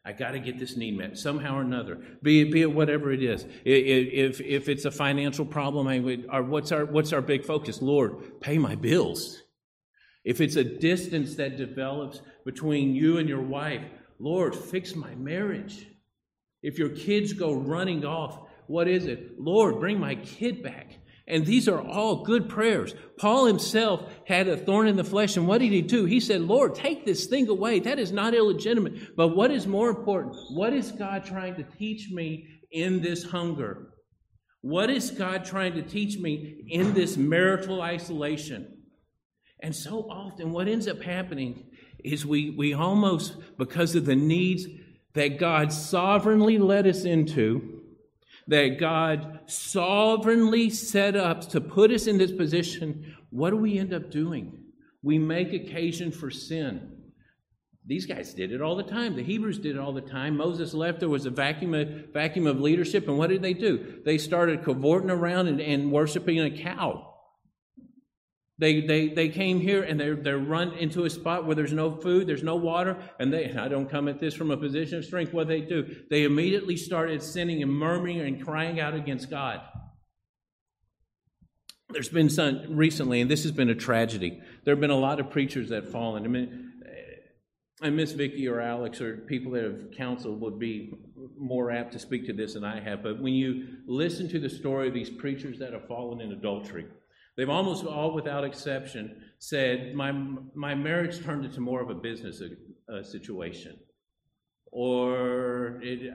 [0.04, 3.12] I got to get this need met somehow or another, be it, be it whatever
[3.12, 3.44] it is.
[3.64, 7.82] If, if it's a financial problem, I would, or what's, our, what's our big focus?
[7.82, 9.42] Lord, pay my bills.
[10.24, 13.82] If it's a distance that develops between you and your wife,
[14.18, 15.86] Lord, fix my marriage.
[16.62, 19.38] If your kids go running off, what is it?
[19.38, 20.92] Lord, bring my kid back.
[21.26, 22.94] And these are all good prayers.
[23.18, 26.04] Paul himself had a thorn in the flesh, and what did he do?
[26.04, 27.78] He said, Lord, take this thing away.
[27.80, 29.16] That is not illegitimate.
[29.16, 30.34] But what is more important?
[30.50, 33.92] What is God trying to teach me in this hunger?
[34.62, 38.78] What is God trying to teach me in this marital isolation?
[39.60, 41.66] And so often, what ends up happening
[42.02, 44.66] is we, we almost, because of the needs
[45.14, 47.79] that God sovereignly led us into,
[48.50, 53.94] that God sovereignly set up to put us in this position, what do we end
[53.94, 54.64] up doing?
[55.04, 56.96] We make occasion for sin.
[57.86, 59.14] These guys did it all the time.
[59.14, 60.36] The Hebrews did it all the time.
[60.36, 64.00] Moses left, there was a vacuum of, vacuum of leadership, and what did they do?
[64.04, 67.19] They started cavorting around and, and worshiping a cow.
[68.60, 71.96] They, they, they came here and they're, they're run into a spot where there's no
[71.96, 75.04] food, there's no water, and they, I don't come at this from a position of
[75.06, 75.32] strength.
[75.32, 75.96] What they do?
[76.10, 79.62] They immediately started sinning and murmuring and crying out against God.
[81.88, 84.42] There's been some recently, and this has been a tragedy.
[84.64, 86.24] There have been a lot of preachers that have fallen.
[86.24, 90.92] I mean, eh, and Miss Vicky or Alex or people that have counseled would be
[91.38, 93.02] more apt to speak to this than I have.
[93.02, 96.84] But when you listen to the story of these preachers that have fallen in adultery,
[97.36, 100.12] They've almost all, without exception, said, My,
[100.54, 102.42] my marriage turned into more of a business
[102.92, 103.78] uh, situation.
[104.72, 106.12] Or it,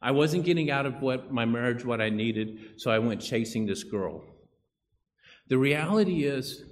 [0.00, 3.66] I wasn't getting out of what my marriage what I needed, so I went chasing
[3.66, 4.24] this girl.
[5.48, 6.64] The reality is,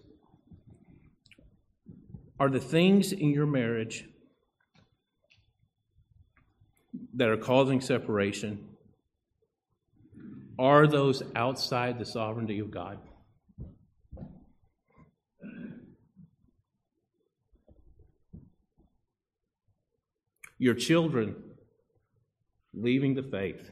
[2.41, 4.05] are the things in your marriage
[7.15, 8.69] that are causing separation,
[10.59, 12.99] are those outside the sovereignty of God?
[20.59, 21.37] Your children
[22.73, 23.71] leaving the faith.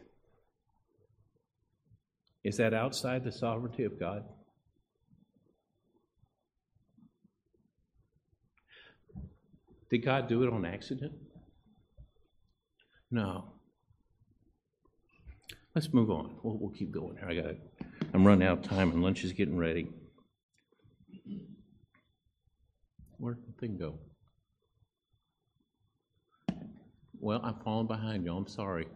[2.44, 4.24] Is that outside the sovereignty of God?
[9.90, 11.12] Did God do it on accident?
[13.10, 13.52] No.
[15.74, 16.36] Let's move on.
[16.42, 17.28] We'll, we'll keep going here.
[17.28, 17.54] I got.
[18.14, 19.88] I'm running out of time, and lunch is getting ready.
[23.18, 23.98] Where did the thing go?
[27.22, 28.34] Well, I'm falling behind you.
[28.34, 28.88] I'm sorry.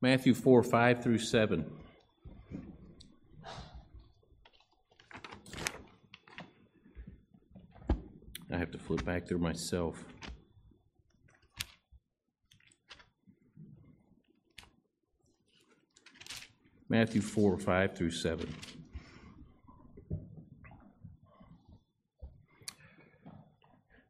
[0.00, 1.70] Matthew 4 5 through 7.
[8.50, 10.02] I have to flip back there myself.
[16.88, 18.48] Matthew 4 5 through 7.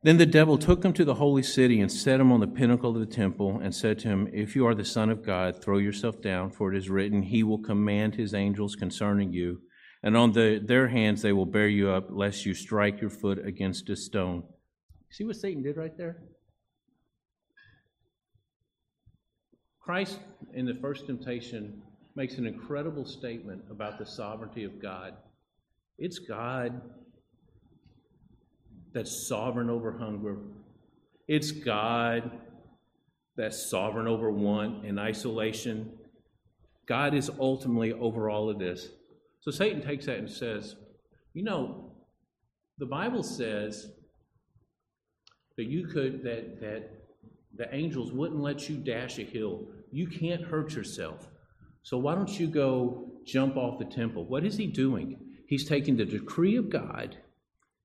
[0.03, 2.95] Then the devil took him to the holy city and set him on the pinnacle
[2.95, 5.77] of the temple and said to him, If you are the Son of God, throw
[5.77, 9.61] yourself down, for it is written, He will command His angels concerning you,
[10.03, 13.47] and on the, their hands they will bear you up, lest you strike your foot
[13.47, 14.45] against a stone.
[15.11, 16.23] See what Satan did right there?
[19.81, 20.19] Christ,
[20.55, 21.83] in the first temptation,
[22.15, 25.15] makes an incredible statement about the sovereignty of God.
[25.99, 26.81] It's God
[28.93, 30.39] that's sovereign over hunger.
[31.29, 32.31] It's God
[33.37, 35.93] that's sovereign over want and isolation.
[36.87, 38.89] God is ultimately over all of this.
[39.41, 40.77] So Satan takes that and says,
[41.33, 41.93] you know,
[42.79, 43.91] the Bible says
[45.57, 46.91] that you could that that
[47.57, 49.69] the angels wouldn't let you dash a hill.
[49.93, 51.29] You can't hurt yourself.
[51.83, 54.25] So why don't you go jump off the temple?
[54.25, 55.19] What is he doing?
[55.47, 57.17] He's taking the decree of God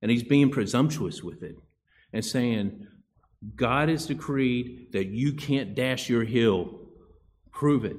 [0.02, 1.56] and he's being presumptuous with it
[2.14, 2.88] and saying,
[3.56, 6.80] God has decreed that you can't dash your hill.
[7.52, 7.98] Prove it.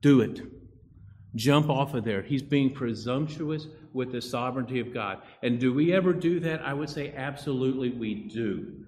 [0.00, 0.40] Do it.
[1.34, 2.22] Jump off of there.
[2.22, 5.22] He's being presumptuous with the sovereignty of God.
[5.42, 6.62] And do we ever do that?
[6.62, 8.84] I would say absolutely we do.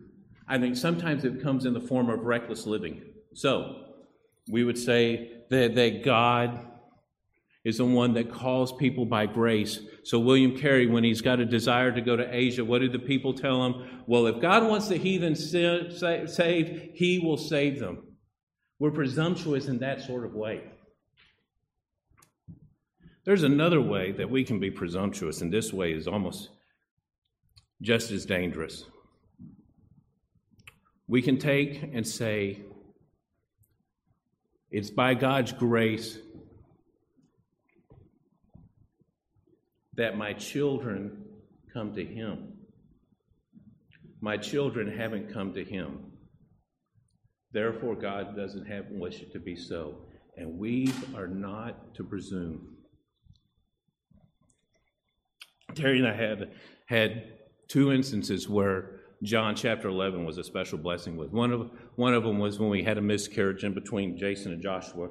[0.49, 3.03] I think sometimes it comes in the form of reckless living.
[3.35, 3.87] So
[4.49, 6.66] we would say that, that God
[7.64, 9.81] is the one that calls people by grace.
[10.05, 12.98] So, William Carey, when he's got a desire to go to Asia, what do the
[12.98, 14.03] people tell him?
[14.07, 18.03] Well, if God wants the heathen saved, he will save them.
[18.80, 20.64] We're presumptuous in that sort of way.
[23.24, 26.50] There's another way that we can be presumptuous, and this way is almost
[27.80, 28.84] just as dangerous.
[31.07, 32.62] We can take and say,
[34.72, 36.18] It's by God's grace
[39.95, 41.24] that my children
[41.72, 42.55] come to Him.
[44.20, 46.12] My children haven't come to Him.
[47.53, 49.97] Therefore, God doesn't have wish it to be so.
[50.36, 52.76] And we are not to presume.
[55.74, 56.53] Terry and I had
[56.86, 57.32] had
[57.68, 61.30] two instances where John chapter 11 was a special blessing with.
[61.30, 64.62] One of, one of them was when we had a miscarriage in between Jason and
[64.62, 65.11] Joshua.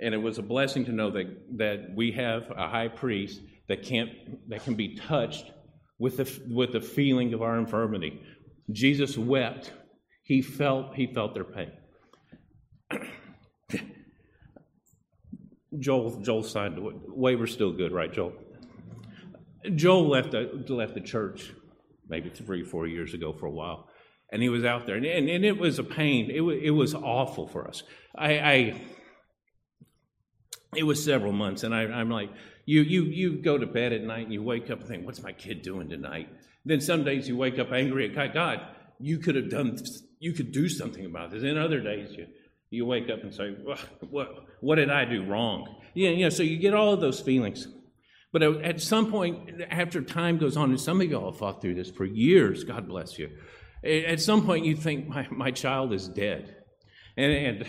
[0.00, 3.82] And it was a blessing to know that, that we have a high priest that
[3.82, 4.10] can't
[4.48, 5.50] that can be touched
[5.98, 8.22] with the, with the feeling of our infirmity.
[8.70, 9.72] Jesus wept.
[10.22, 11.70] He felt, he felt their pain.
[15.78, 18.32] Joel, Joel signed waiver's still good, right, Joel?
[19.74, 21.52] Joel left the, left the church
[22.08, 23.88] maybe three, four years ago for a while,
[24.32, 26.30] and he was out there, and, and, and it was a pain.
[26.30, 27.82] It was, it was awful for us.
[28.16, 28.80] I, I
[30.76, 32.30] it was several months, and I, I'm like,
[32.66, 35.22] you, you, you go to bed at night and you wake up and think, what's
[35.22, 36.28] my kid doing tonight?
[36.64, 38.34] Then some days you wake up angry at God.
[38.34, 38.60] God,
[38.98, 39.78] you could have done,
[40.18, 41.44] you could do something about this.
[41.44, 42.26] And other days you,
[42.70, 43.54] you wake up and say,
[44.10, 44.28] what,
[44.60, 45.76] what did I do wrong?
[45.94, 47.68] Yeah, you know, so you get all of those feelings.
[48.32, 51.76] But at some point, after time goes on, and some of y'all have fought through
[51.76, 53.30] this for years, God bless you.
[53.84, 56.56] At some point, you think, my, my child is dead.
[57.16, 57.66] And, and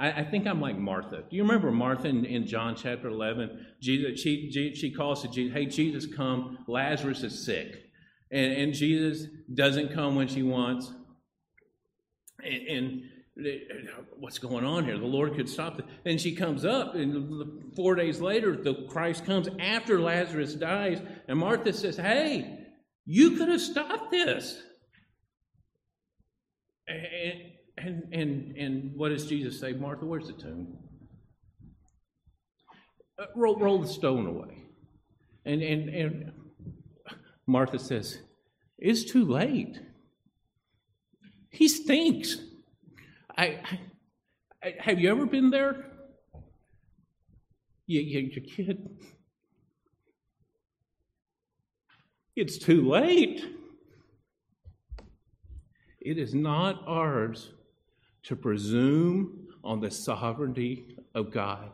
[0.00, 1.24] I, I, think I'm like Martha.
[1.28, 3.66] Do you remember Martha in, in John chapter 11?
[3.80, 6.58] Jesus, she, she calls to Jesus, hey, Jesus, come.
[6.66, 7.84] Lazarus is sick.
[8.32, 10.90] And, and Jesus doesn't come when she wants.
[12.42, 13.02] And, and
[14.18, 14.98] what's going on here?
[14.98, 15.84] The Lord could stop it.
[16.06, 21.38] And she comes up, and four days later, the Christ comes after Lazarus dies, and
[21.38, 22.58] Martha says, Hey,
[23.04, 24.62] you could have stopped this.
[26.88, 27.52] And,
[27.82, 29.72] and, and, and what does Jesus say?
[29.72, 30.76] Martha, where's the tomb?
[33.18, 34.64] Uh, roll, roll the stone away.
[35.44, 36.32] And, and, and
[37.46, 38.18] Martha says,
[38.78, 39.80] It's too late.
[41.50, 42.36] He stinks.
[43.36, 43.60] I,
[44.62, 45.86] I, have you ever been there?
[47.86, 48.88] You, you, your kid.
[52.36, 53.44] It's too late.
[56.00, 57.52] It is not ours
[58.24, 61.70] to presume on the sovereignty of God.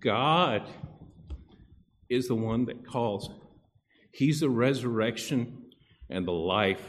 [0.00, 0.68] God
[2.08, 3.30] is the one that calls.
[4.12, 5.70] He's the resurrection
[6.08, 6.82] and the life.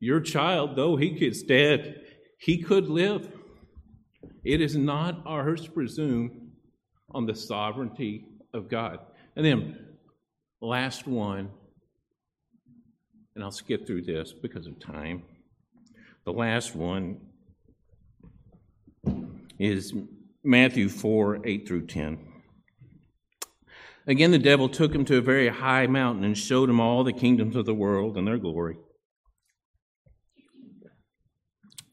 [0.00, 2.02] Your child, though he gets dead,
[2.38, 3.28] he could live.
[4.44, 6.52] It is not ours to presume
[7.10, 8.98] on the sovereignty of God.
[9.34, 9.78] And then,
[10.60, 11.50] last one,
[13.34, 15.22] and I'll skip through this because of time.
[16.26, 17.20] The last one
[19.60, 19.94] is
[20.42, 22.18] Matthew 4 8 through 10.
[24.08, 27.12] Again, the devil took him to a very high mountain and showed him all the
[27.12, 28.76] kingdoms of the world and their glory.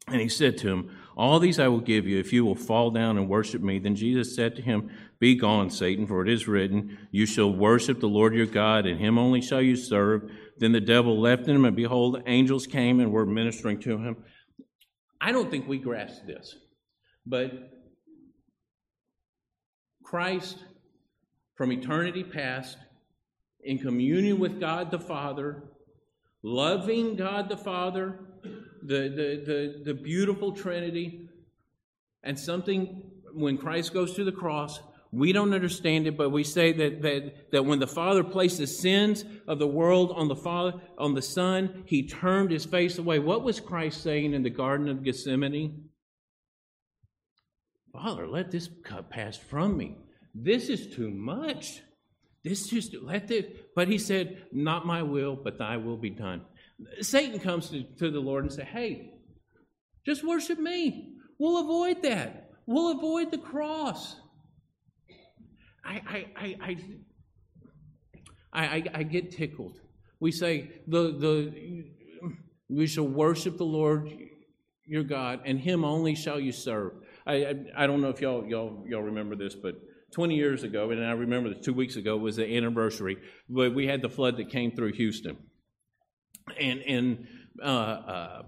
[0.08, 2.90] And he said to him, All these I will give you if you will fall
[2.90, 3.80] down and worship me.
[3.80, 4.90] Then Jesus said to him,
[5.20, 9.00] Be gone, Satan, for it is written, You shall worship the Lord your God, and
[9.00, 10.32] him only shall you serve.
[10.58, 14.18] Then the devil left him, and behold, angels came and were ministering to him.
[15.22, 16.56] I don't think we grasp this,
[17.26, 17.52] but
[20.04, 20.58] Christ,
[21.56, 22.78] from eternity past,
[23.64, 25.64] in communion with God the Father,
[26.44, 28.20] loving God the Father,
[28.86, 31.30] the, the, the, the beautiful Trinity,
[32.24, 33.04] and something
[33.34, 34.80] when Christ goes to the cross,
[35.12, 38.66] we don't understand it, but we say that, that, that when the Father placed the
[38.66, 43.20] sins of the world on the Father, on the Son, he turned his face away.
[43.20, 45.90] What was Christ saying in the Garden of Gethsemane?
[47.92, 49.98] Father, let this cup pass from me.
[50.34, 51.82] This is too much.
[52.44, 53.46] This just let this.
[53.76, 56.42] But he said, Not my will, but thy will be done.
[57.02, 59.14] Satan comes to, to the Lord and say, Hey,
[60.06, 61.16] just worship me.
[61.40, 62.52] We'll avoid that.
[62.66, 64.16] We'll avoid the cross.
[65.86, 66.78] I, I, I,
[68.54, 69.80] I, I, get tickled.
[70.20, 71.86] We say, the, the,
[72.70, 74.10] we shall worship the Lord
[74.86, 76.94] your God, and him only shall you serve.
[77.26, 79.76] I, I, I, don't know if y'all, y'all, y'all remember this, but
[80.14, 83.18] 20 years ago, and I remember this two weeks ago was the anniversary,
[83.50, 85.38] but we had the flood that came through Houston.
[86.60, 87.28] And, and
[87.62, 88.42] uh, uh,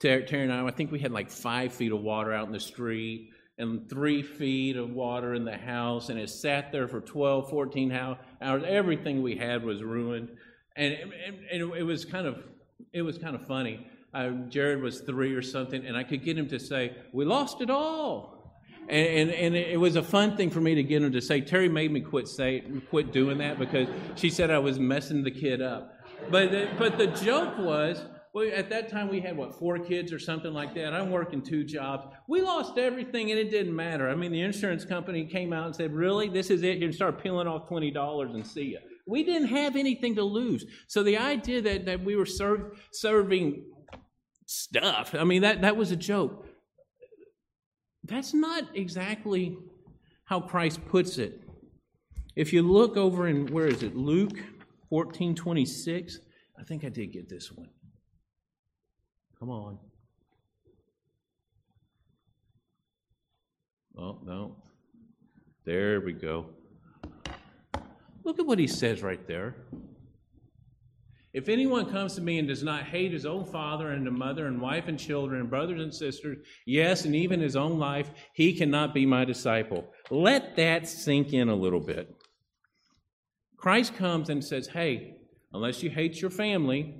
[0.00, 2.52] Terry, Terry and I, I think we had like five feet of water out in
[2.52, 7.00] the street and three feet of water in the house, and it sat there for
[7.00, 8.18] 12, 14 hours.
[8.40, 10.30] Everything we had was ruined,
[10.76, 10.94] and,
[11.52, 12.38] and, it was kind of
[12.92, 13.86] it was kind of funny.
[14.14, 17.60] Uh, Jared was three or something, and I could get him to say, "We lost
[17.60, 18.38] it all."
[18.88, 21.42] And, and, and, it was a fun thing for me to get him to say.
[21.42, 25.30] Terry made me quit say quit doing that because she said I was messing the
[25.30, 25.92] kid up.
[26.30, 28.04] But the, but the joke was
[28.34, 30.92] well, at that time we had what four kids or something like that.
[30.92, 32.06] I'm working two jobs.
[32.28, 34.08] We lost everything, and it didn't matter.
[34.08, 36.78] I mean, the insurance company came out and said, "Really, this is it?
[36.78, 40.22] You can start peeling off twenty dollars and see you." We didn't have anything to
[40.22, 40.66] lose.
[40.86, 43.64] So the idea that, that we were serve, serving
[44.44, 46.46] stuff, I mean, that, that was a joke.
[48.04, 49.56] That's not exactly
[50.26, 51.40] how Christ puts it.
[52.36, 53.96] If you look over in, where is it?
[53.96, 54.38] Luke
[54.88, 56.18] 14 26.
[56.58, 57.68] I think I did get this one.
[59.38, 59.78] Come on.
[63.96, 64.56] Oh, no.
[65.64, 66.46] There we go.
[68.24, 69.54] Look at what he says right there.
[71.32, 74.46] If anyone comes to me and does not hate his own father and the mother
[74.46, 78.54] and wife and children and brothers and sisters, yes, and even his own life, he
[78.54, 79.92] cannot be my disciple.
[80.10, 82.17] Let that sink in a little bit.
[83.58, 85.16] Christ comes and says, Hey,
[85.52, 86.94] unless you hate your family,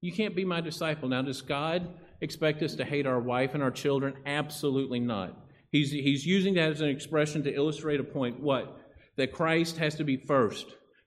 [0.00, 1.08] you can't be my disciple.
[1.08, 1.88] Now, does God
[2.20, 4.14] expect us to hate our wife and our children?
[4.26, 5.34] Absolutely not.
[5.70, 8.40] He's, he's using that as an expression to illustrate a point.
[8.40, 8.76] What?
[9.16, 10.66] That Christ has to be first.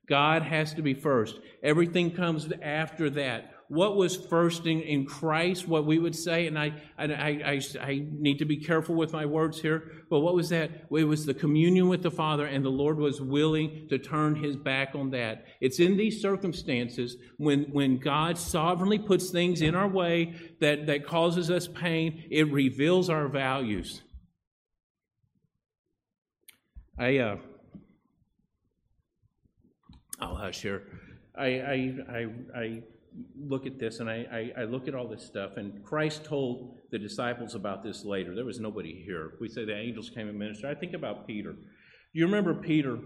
[0.09, 1.39] God has to be first.
[1.61, 3.51] Everything comes after that.
[3.69, 8.05] What was first in, in Christ, what we would say, and I, I, I, I
[8.11, 10.71] need to be careful with my words here, but what was that?
[10.89, 14.55] It was the communion with the Father, and the Lord was willing to turn his
[14.55, 15.45] back on that.
[15.59, 21.05] It's in these circumstances when, when God sovereignly puts things in our way that, that
[21.05, 24.01] causes us pain, it reveals our values.
[26.97, 27.37] I, uh,
[30.21, 30.83] I'll hush here.
[31.35, 32.83] I, I, I, I
[33.39, 36.77] look at this and I, I, I, look at all this stuff, and Christ told
[36.91, 38.35] the disciples about this later.
[38.35, 39.33] There was nobody here.
[39.39, 40.75] We say the angels came and ministered.
[40.75, 41.55] I think about Peter.
[42.13, 42.99] You remember Peter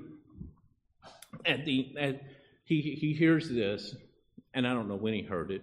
[1.45, 2.21] at the at,
[2.65, 3.95] he he hears this,
[4.53, 5.61] and I don't know when he heard it.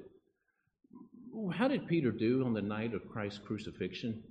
[1.53, 4.23] How did Peter do on the night of Christ's crucifixion?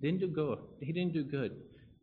[0.00, 0.58] Didn't do good.
[0.80, 1.52] He didn't do good.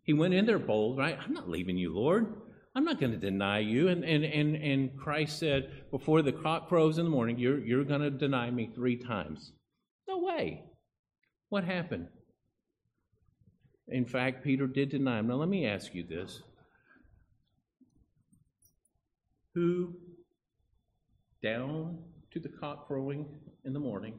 [0.04, 1.18] He went in there bold, right?
[1.22, 2.39] I'm not leaving you, Lord.
[2.76, 3.88] I'm not going to deny you.
[3.88, 7.84] And, and, and, and Christ said, Before the cock crows in the morning, you're, you're
[7.84, 9.52] going to deny me three times.
[10.08, 10.64] No way.
[11.50, 12.08] What happened?
[13.88, 15.28] In fact, Peter did deny him.
[15.28, 16.44] Now, let me ask you this
[19.56, 19.96] Who,
[21.42, 21.98] down
[22.32, 23.26] to the cock crowing
[23.66, 24.14] in the morning,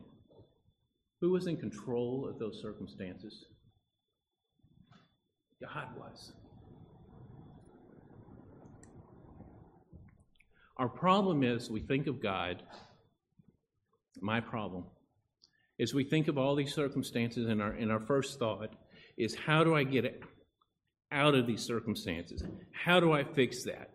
[1.21, 3.45] who was in control of those circumstances?
[5.61, 6.33] God was.
[10.81, 12.63] Our problem is we think of God,
[14.19, 14.85] my problem
[15.79, 18.75] is we think of all these circumstances and our, and our first thought
[19.19, 20.23] is how do I get
[21.13, 22.43] out of these circumstances?
[22.73, 23.91] How do I fix that?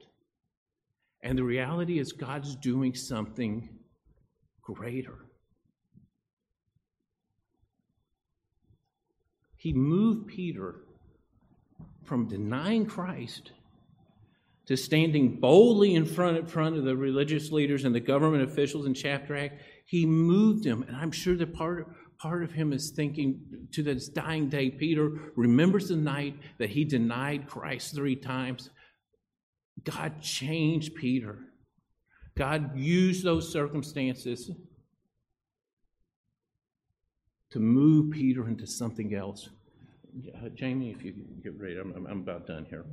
[1.24, 3.68] And the reality is God's doing something
[4.62, 5.26] greater.
[9.58, 10.82] He moved Peter
[12.04, 13.54] from denying Christ
[14.68, 18.86] to standing boldly in front, in front of the religious leaders and the government officials
[18.86, 20.84] in chapter act, he moved him.
[20.84, 21.88] And I'm sure that part,
[22.18, 23.40] part of him is thinking
[23.74, 28.72] to this dying day, Peter remembers the night that he denied Christ three times.
[29.84, 31.38] God changed Peter.
[32.36, 34.50] God used those circumstances
[37.52, 39.50] to move Peter into something else.
[40.36, 41.14] Uh, Jamie, if you
[41.44, 42.86] get ready, I'm, I'm about done here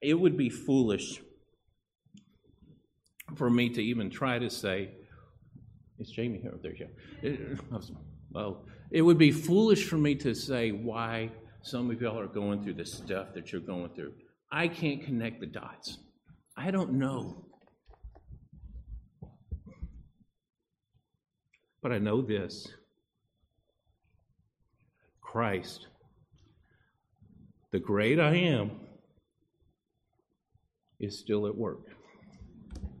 [0.00, 1.20] it would be foolish
[3.36, 4.90] for me to even try to say,
[5.98, 7.96] "Is Jamie here?" There you uh, go.
[8.32, 11.30] Well, it would be foolish for me to say why
[11.62, 14.12] some of y'all are going through the stuff that you're going through.
[14.50, 15.98] I can't connect the dots.
[16.56, 17.44] I don't know.
[21.82, 22.68] But I know this
[25.20, 25.86] Christ,
[27.70, 28.72] the great I am,
[31.00, 31.99] is still at work.